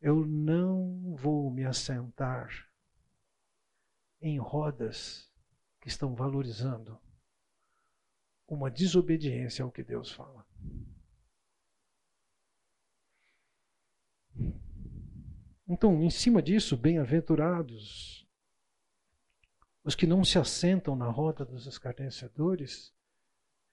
[0.00, 2.48] Eu não vou me assentar
[4.18, 5.30] em rodas
[5.82, 6.98] que estão valorizando
[8.48, 10.46] uma desobediência ao que Deus fala.
[15.68, 18.24] Então, em cima disso, bem-aventurados
[19.84, 22.92] os que não se assentam na roda dos escarnecedores,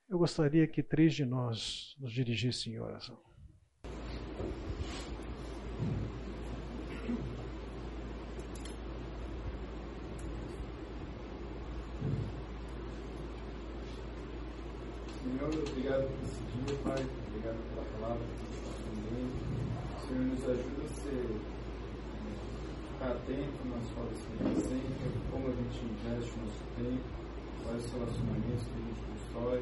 [0.08, 3.20] eu gostaria que três de nós nos dirigissem em oração.
[15.24, 17.06] Senhor, obrigado por esse dia, Pai.
[17.28, 20.08] Obrigado pela palavra que aprendendo.
[20.08, 21.53] Senhor, nos ajuda a ser
[23.04, 27.04] ficar atento nas rodas que a gente senta, como a gente investe o nosso tempo,
[27.64, 29.62] quais os relacionamentos que a gente constrói,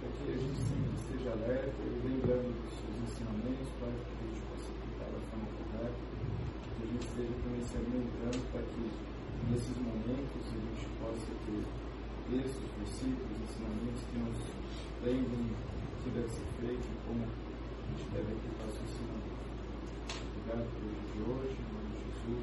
[0.00, 4.24] para que a gente sempre esteja alerta e lembrando dos seus ensinamentos, para que a
[4.24, 6.00] gente possa aplicar da forma correta,
[6.72, 8.84] que a gente esteja também se alimentando para que
[9.52, 11.62] nesses momentos a gente possa ter
[12.32, 14.40] textos, versículos, ensinamentos que nos
[15.04, 19.44] lembrem o que deve ser feito e como a gente deve aplicar o seu ensinamento.
[20.32, 21.73] Obrigado pelo dia de hoje.
[22.24, 22.40] Deus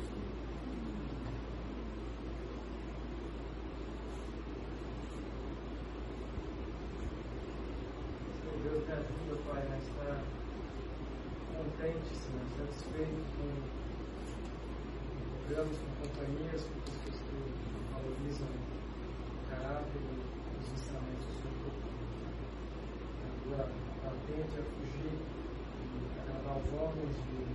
[8.86, 10.22] me ajuda, Pai, a estar
[11.58, 13.50] contente, Senhor, satisfeito com
[15.48, 17.42] programas, com companhias, com pessoas que
[17.92, 20.22] valorizam o caráter e
[20.62, 21.74] os ensinamentos do Senhor.
[23.34, 23.66] Agora,
[24.06, 27.50] atente a fugir de agradar os homens, de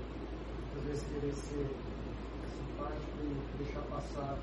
[0.77, 1.96] às vezes querer ser
[2.77, 4.37] simpático e deixar passar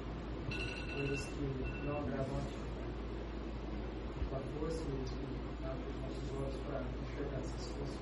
[0.95, 2.57] coisas que não agradam a que
[4.33, 7.93] abre os nossos olhos para enxergar essas coisas.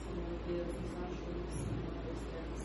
[0.00, 2.64] Senhor Deus, nos ajude, Senhor, a estarmos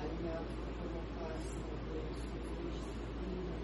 [0.00, 3.54] alinhados com a tua vontade, Senhor Deus, com a tua disciplina,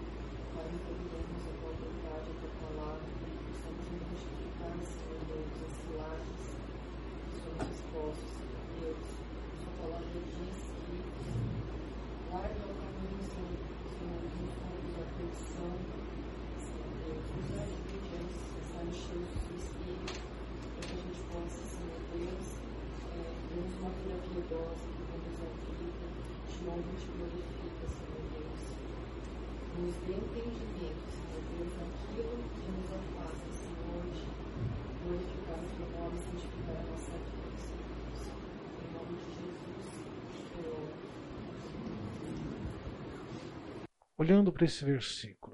[0.53, 6.43] para entendermos a tua vontade, a tua palavra, e possamos identificar, Senhor Deus, as lajes
[7.43, 9.05] somos expostos, Senhor Deus.
[9.61, 10.95] Sua palavra diz que
[12.31, 13.61] guarda o caminho, Senhor,
[13.93, 15.73] Senhor, nos conduz à perdição.
[16.63, 18.09] Senhor Deus, nos ajude
[18.73, 22.47] a cheios do Espírito, para que a gente possa, Senhor Deus,
[23.09, 26.05] é, termos uma vida piedosa que conduz à vida,
[26.45, 28.61] te honra e te glorifica, Senhor Deus.
[29.73, 34.29] Nos dê entendimento, Senhor Deus, naquilo que nos afasta, Senhor, de
[35.03, 38.21] glorificar o teu nome e santificar a nossa vida, Senhor Deus.
[38.77, 39.89] Em nome de Jesus,
[40.61, 40.85] eu.
[44.17, 45.52] Olhando para esse versículo,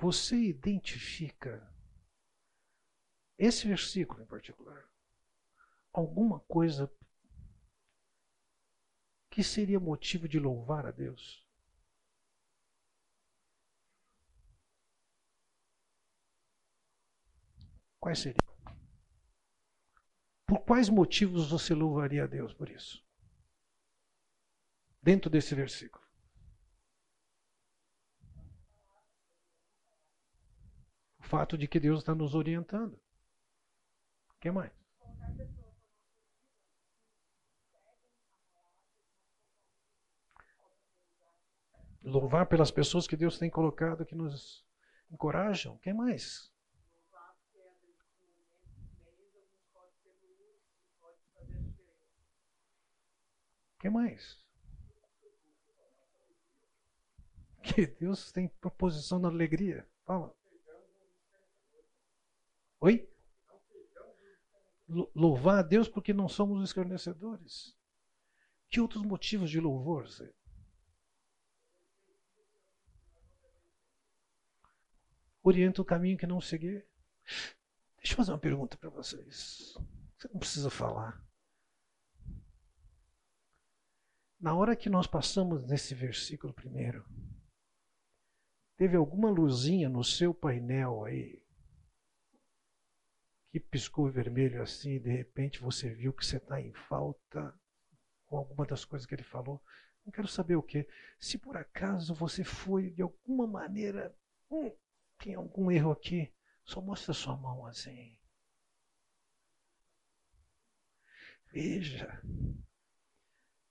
[0.00, 1.68] você identifica
[3.38, 4.88] esse versículo em particular
[5.92, 6.90] alguma coisa
[9.30, 11.46] que seria motivo de louvar a Deus?
[18.00, 18.50] Quais seriam?
[20.46, 23.04] Por quais motivos você louvaria a Deus por isso?
[25.02, 26.04] Dentro desse versículo.
[31.19, 32.94] O fato de que Deus está nos orientando.
[34.34, 34.72] O que mais?
[42.02, 44.66] Louvar pelas pessoas que Deus tem colocado que nos
[45.08, 45.78] encorajam.
[45.78, 46.50] Quem mais?
[53.78, 54.36] Quem mais?
[57.62, 59.88] Que Deus tem proposição na alegria.
[60.04, 60.39] Fala.
[62.80, 63.08] Oi?
[65.14, 67.76] Louvar a Deus porque não somos escarnecedores.
[68.68, 70.08] Que outros motivos de louvor?
[70.08, 70.32] Zé?
[75.42, 76.86] orienta o caminho que não seguir.
[77.96, 79.74] Deixa eu fazer uma pergunta para vocês.
[80.16, 81.22] Você não precisa falar.
[84.38, 87.06] Na hora que nós passamos nesse versículo primeiro,
[88.76, 91.42] teve alguma luzinha no seu painel aí
[93.50, 97.54] que piscou vermelho assim e de repente você viu que você está em falta
[98.26, 99.62] com alguma das coisas que ele falou?
[100.04, 100.88] Não quero saber o que.
[101.18, 104.14] Se por acaso você foi de alguma maneira
[104.50, 104.72] hum,
[105.18, 106.32] tem algum erro aqui?
[106.64, 108.16] Só mostra sua mão assim.
[111.52, 112.22] Veja,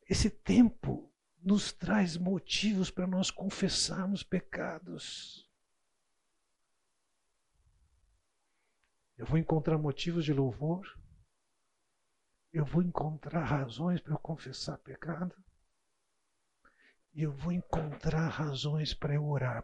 [0.10, 1.10] esse tempo
[1.41, 5.48] nos traz motivos para nós confessarmos pecados.
[9.19, 10.97] Eu vou encontrar motivos de louvor.
[12.51, 15.35] Eu vou encontrar razões para eu confessar pecado.
[17.13, 19.63] E eu vou encontrar razões para eu orar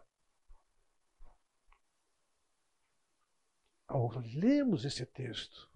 [3.86, 5.70] ao lermos esse texto,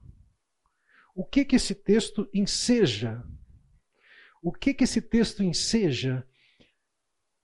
[1.15, 3.23] o que que esse texto enseja?
[4.43, 6.27] O que que esse texto enseja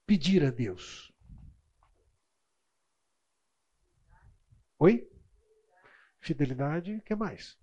[0.06, 1.12] pedir a Deus?
[4.78, 5.15] Oi?
[6.27, 7.57] Fidelidade, o que mais?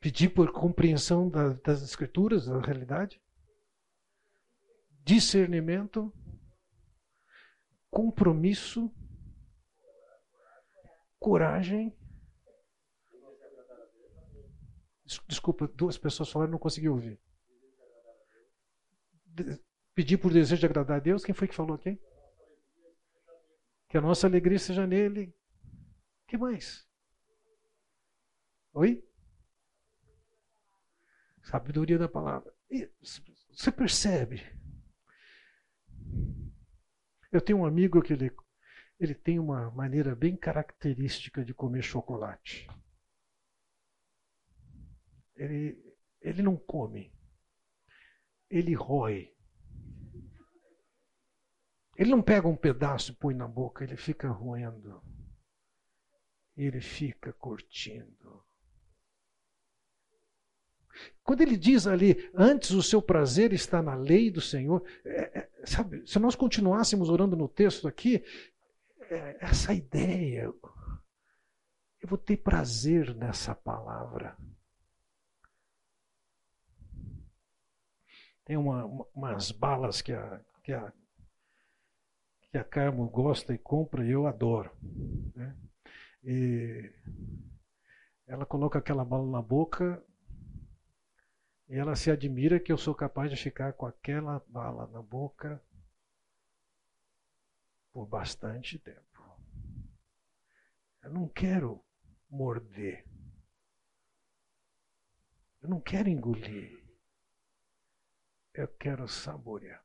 [0.00, 3.20] Pedir por compreensão das escrituras, da realidade?
[5.04, 6.12] Discernimento?
[7.92, 8.90] compromisso,
[11.20, 11.94] coragem.
[15.28, 17.20] Desculpa, duas pessoas falaram não consegui ouvir.
[19.94, 22.00] Pedir por desejo de agradar a Deus, quem foi que falou aqui?
[23.92, 25.36] Que a nossa alegria seja nele.
[26.26, 26.88] que mais?
[28.72, 29.06] Oi?
[31.42, 32.50] Sabedoria da palavra.
[33.50, 34.40] você percebe?
[37.30, 38.34] Eu tenho um amigo que ele,
[38.98, 42.66] ele tem uma maneira bem característica de comer chocolate.
[45.36, 47.12] Ele, ele não come,
[48.48, 49.36] ele rói.
[52.02, 55.00] Ele não pega um pedaço e põe na boca, ele fica roendo.
[56.56, 58.44] Ele fica curtindo.
[61.22, 65.50] Quando ele diz ali, antes o seu prazer está na lei do Senhor, é, é,
[65.64, 68.24] sabe, se nós continuássemos orando no texto aqui,
[69.02, 70.52] é, essa ideia,
[72.00, 74.36] eu vou ter prazer nessa palavra.
[78.44, 80.92] Tem uma, umas balas que a, que a,
[82.52, 84.70] que a Carmo gosta e compra e eu adoro.
[85.34, 85.56] Né?
[86.22, 86.92] E
[88.26, 90.04] ela coloca aquela bala na boca
[91.66, 95.64] e ela se admira que eu sou capaz de ficar com aquela bala na boca
[97.90, 99.00] por bastante tempo.
[101.02, 101.82] Eu não quero
[102.28, 103.06] morder.
[105.62, 106.84] Eu não quero engolir.
[108.52, 109.81] Eu quero saborear.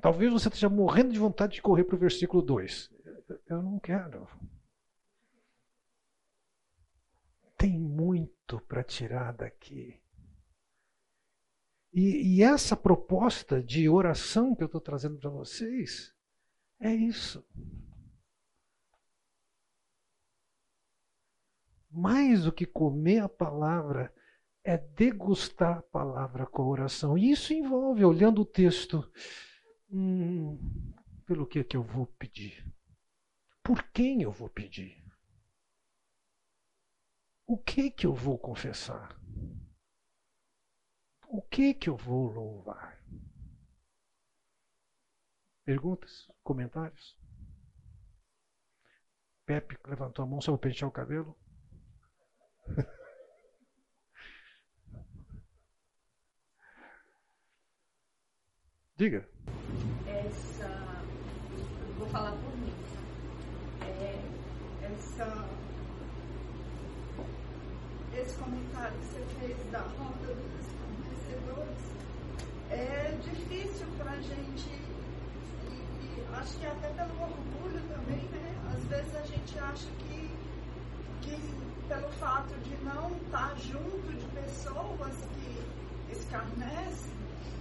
[0.00, 2.90] Talvez você esteja morrendo de vontade de correr para o versículo 2.
[3.48, 4.28] Eu não quero.
[7.58, 10.00] tem muito para tirar daqui.
[11.92, 16.14] E, e, essa proposta de oração que eu estou trazendo para vocês
[16.78, 17.44] é isso.
[21.90, 24.14] Mais do que comer a palavra,
[24.62, 27.18] é degustar a palavra com a oração.
[27.18, 29.10] E isso envolve, olhando o texto,
[29.90, 30.58] hum,
[31.26, 32.64] pelo que, que eu vou pedir?
[33.62, 35.04] Por quem eu vou pedir?
[37.46, 39.18] O que que eu vou confessar?
[41.28, 42.98] O que que eu vou louvar?
[45.64, 46.26] Perguntas?
[46.42, 47.16] Comentários?
[49.44, 51.36] Pepe levantou a mão só para pentear o cabelo.
[58.98, 59.28] Diga.
[62.18, 62.72] Falar por mim.
[63.80, 64.18] É,
[64.82, 65.48] essa
[68.12, 71.84] esse comentário que você fez da roda dos esclarecedores,
[72.70, 78.52] é difícil para a gente, e, e, acho que até pelo orgulho também, né?
[78.74, 80.28] Às vezes a gente acha que,
[81.22, 87.12] que pelo fato de não estar junto de pessoas que escarnecem,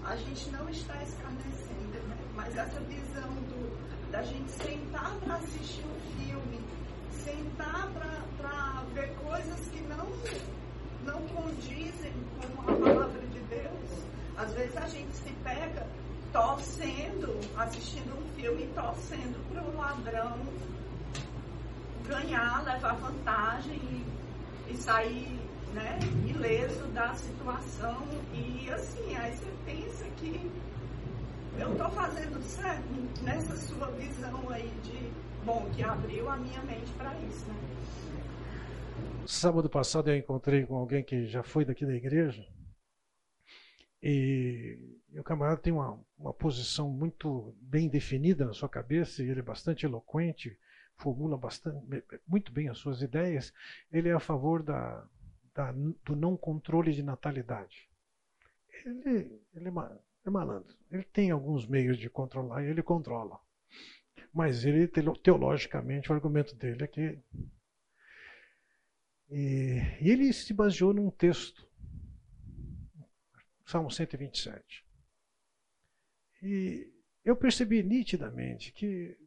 [0.04, 2.18] a gente não está escarnecendo, né?
[2.36, 3.77] Mas essa visão do,
[4.12, 6.60] da gente sentar para assistir um filme,
[7.12, 7.90] sentar
[8.38, 10.08] para ver coisas que não,
[11.06, 14.06] não condizem com a palavra de Deus.
[14.38, 15.86] Às vezes a gente se pega
[16.32, 20.38] torcendo, assistindo um filme torcendo para o ladrão
[22.08, 25.40] ganhar, levar vantagem e, e sair
[25.74, 28.08] né, ileso da situação.
[28.34, 30.50] E assim, aí você pensa que
[31.60, 36.92] eu estou fazendo certo nessa sua visão aí de bom, que abriu a minha mente
[36.94, 37.56] para isso, né?
[39.26, 42.48] Sábado passado eu encontrei com alguém que já foi daqui da igreja
[44.02, 44.78] e,
[45.18, 49.44] o camarada tem uma, uma posição muito bem definida na sua cabeça e ele é
[49.44, 50.58] bastante eloquente,
[50.96, 51.78] formula bastante,
[52.28, 53.54] muito bem as suas ideias.
[53.92, 55.06] Ele é a favor da,
[55.54, 57.90] da do não controle de natalidade.
[58.86, 59.72] Ele, ele é,
[60.26, 60.76] é malandro.
[60.92, 63.40] Ele tem alguns meios de controlar e ele controla.
[64.34, 64.88] Mas ele,
[65.24, 67.20] teologicamente, o argumento dele é que.
[69.30, 71.68] E, ele se baseou num texto,
[73.66, 74.86] Salmo 127.
[76.42, 76.94] E
[77.26, 79.18] eu percebi nitidamente que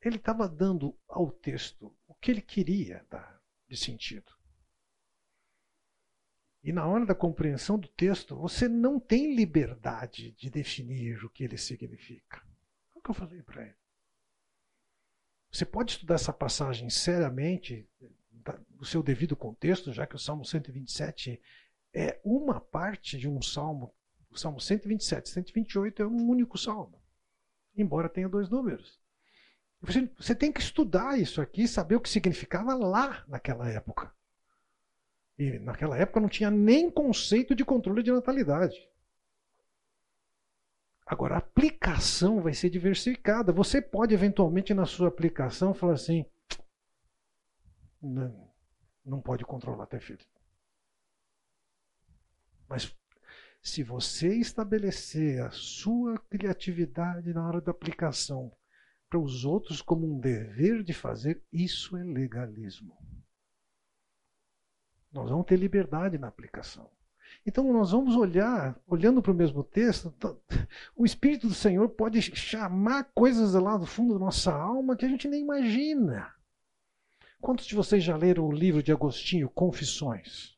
[0.00, 4.39] ele estava dando ao texto o que ele queria dar de sentido.
[6.62, 11.44] E na hora da compreensão do texto, você não tem liberdade de definir o que
[11.44, 12.42] ele significa.
[12.94, 13.80] É o que eu falei para ele.
[15.50, 17.88] Você pode estudar essa passagem seriamente,
[18.78, 21.40] no seu devido contexto, já que o Salmo 127
[21.92, 23.92] é uma parte de um salmo.
[24.30, 27.02] O Salmo 127 e 128 é um único salmo,
[27.76, 29.00] embora tenha dois números.
[29.80, 34.14] Você, você tem que estudar isso aqui, saber o que significava lá naquela época.
[35.40, 38.76] E naquela época não tinha nem conceito de controle de natalidade.
[41.06, 43.50] Agora, a aplicação vai ser diversificada.
[43.50, 46.26] Você pode, eventualmente, na sua aplicação, falar assim:
[48.02, 48.52] não,
[49.02, 50.26] não pode controlar ter filho.
[52.68, 52.94] Mas
[53.62, 58.54] se você estabelecer a sua criatividade na hora da aplicação
[59.08, 62.94] para os outros como um dever de fazer, isso é legalismo.
[65.12, 66.88] Nós vamos ter liberdade na aplicação.
[67.46, 70.14] Então nós vamos olhar, olhando para o mesmo texto,
[70.94, 75.08] o Espírito do Senhor pode chamar coisas lá do fundo da nossa alma que a
[75.08, 76.32] gente nem imagina.
[77.40, 80.56] Quantos de vocês já leram o livro de Agostinho, Confissões?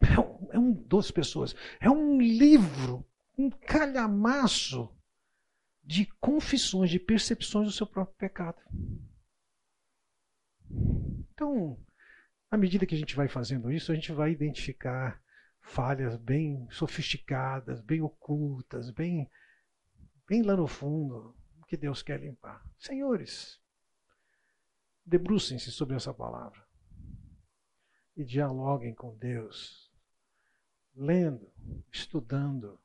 [0.00, 1.54] É um, é um duas pessoas.
[1.80, 3.06] É um livro,
[3.38, 4.90] um calhamaço
[5.82, 8.60] de confissões, de percepções do seu próprio pecado.
[11.32, 11.78] Então,
[12.54, 15.20] à medida que a gente vai fazendo isso, a gente vai identificar
[15.60, 19.28] falhas bem sofisticadas, bem ocultas, bem,
[20.28, 21.36] bem lá no fundo,
[21.66, 22.64] que Deus quer limpar.
[22.78, 23.60] Senhores,
[25.04, 26.64] debrucem-se sobre essa palavra
[28.16, 29.90] e dialoguem com Deus,
[30.94, 31.52] lendo,
[31.90, 32.78] estudando.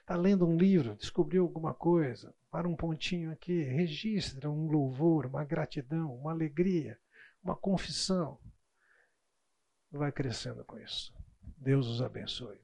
[0.00, 5.44] Está lendo um livro, descobriu alguma coisa, para um pontinho aqui, registra um louvor, uma
[5.44, 6.98] gratidão, uma alegria,
[7.44, 8.40] uma confissão
[9.98, 11.12] vai crescendo com isso.
[11.56, 12.63] Deus os abençoe.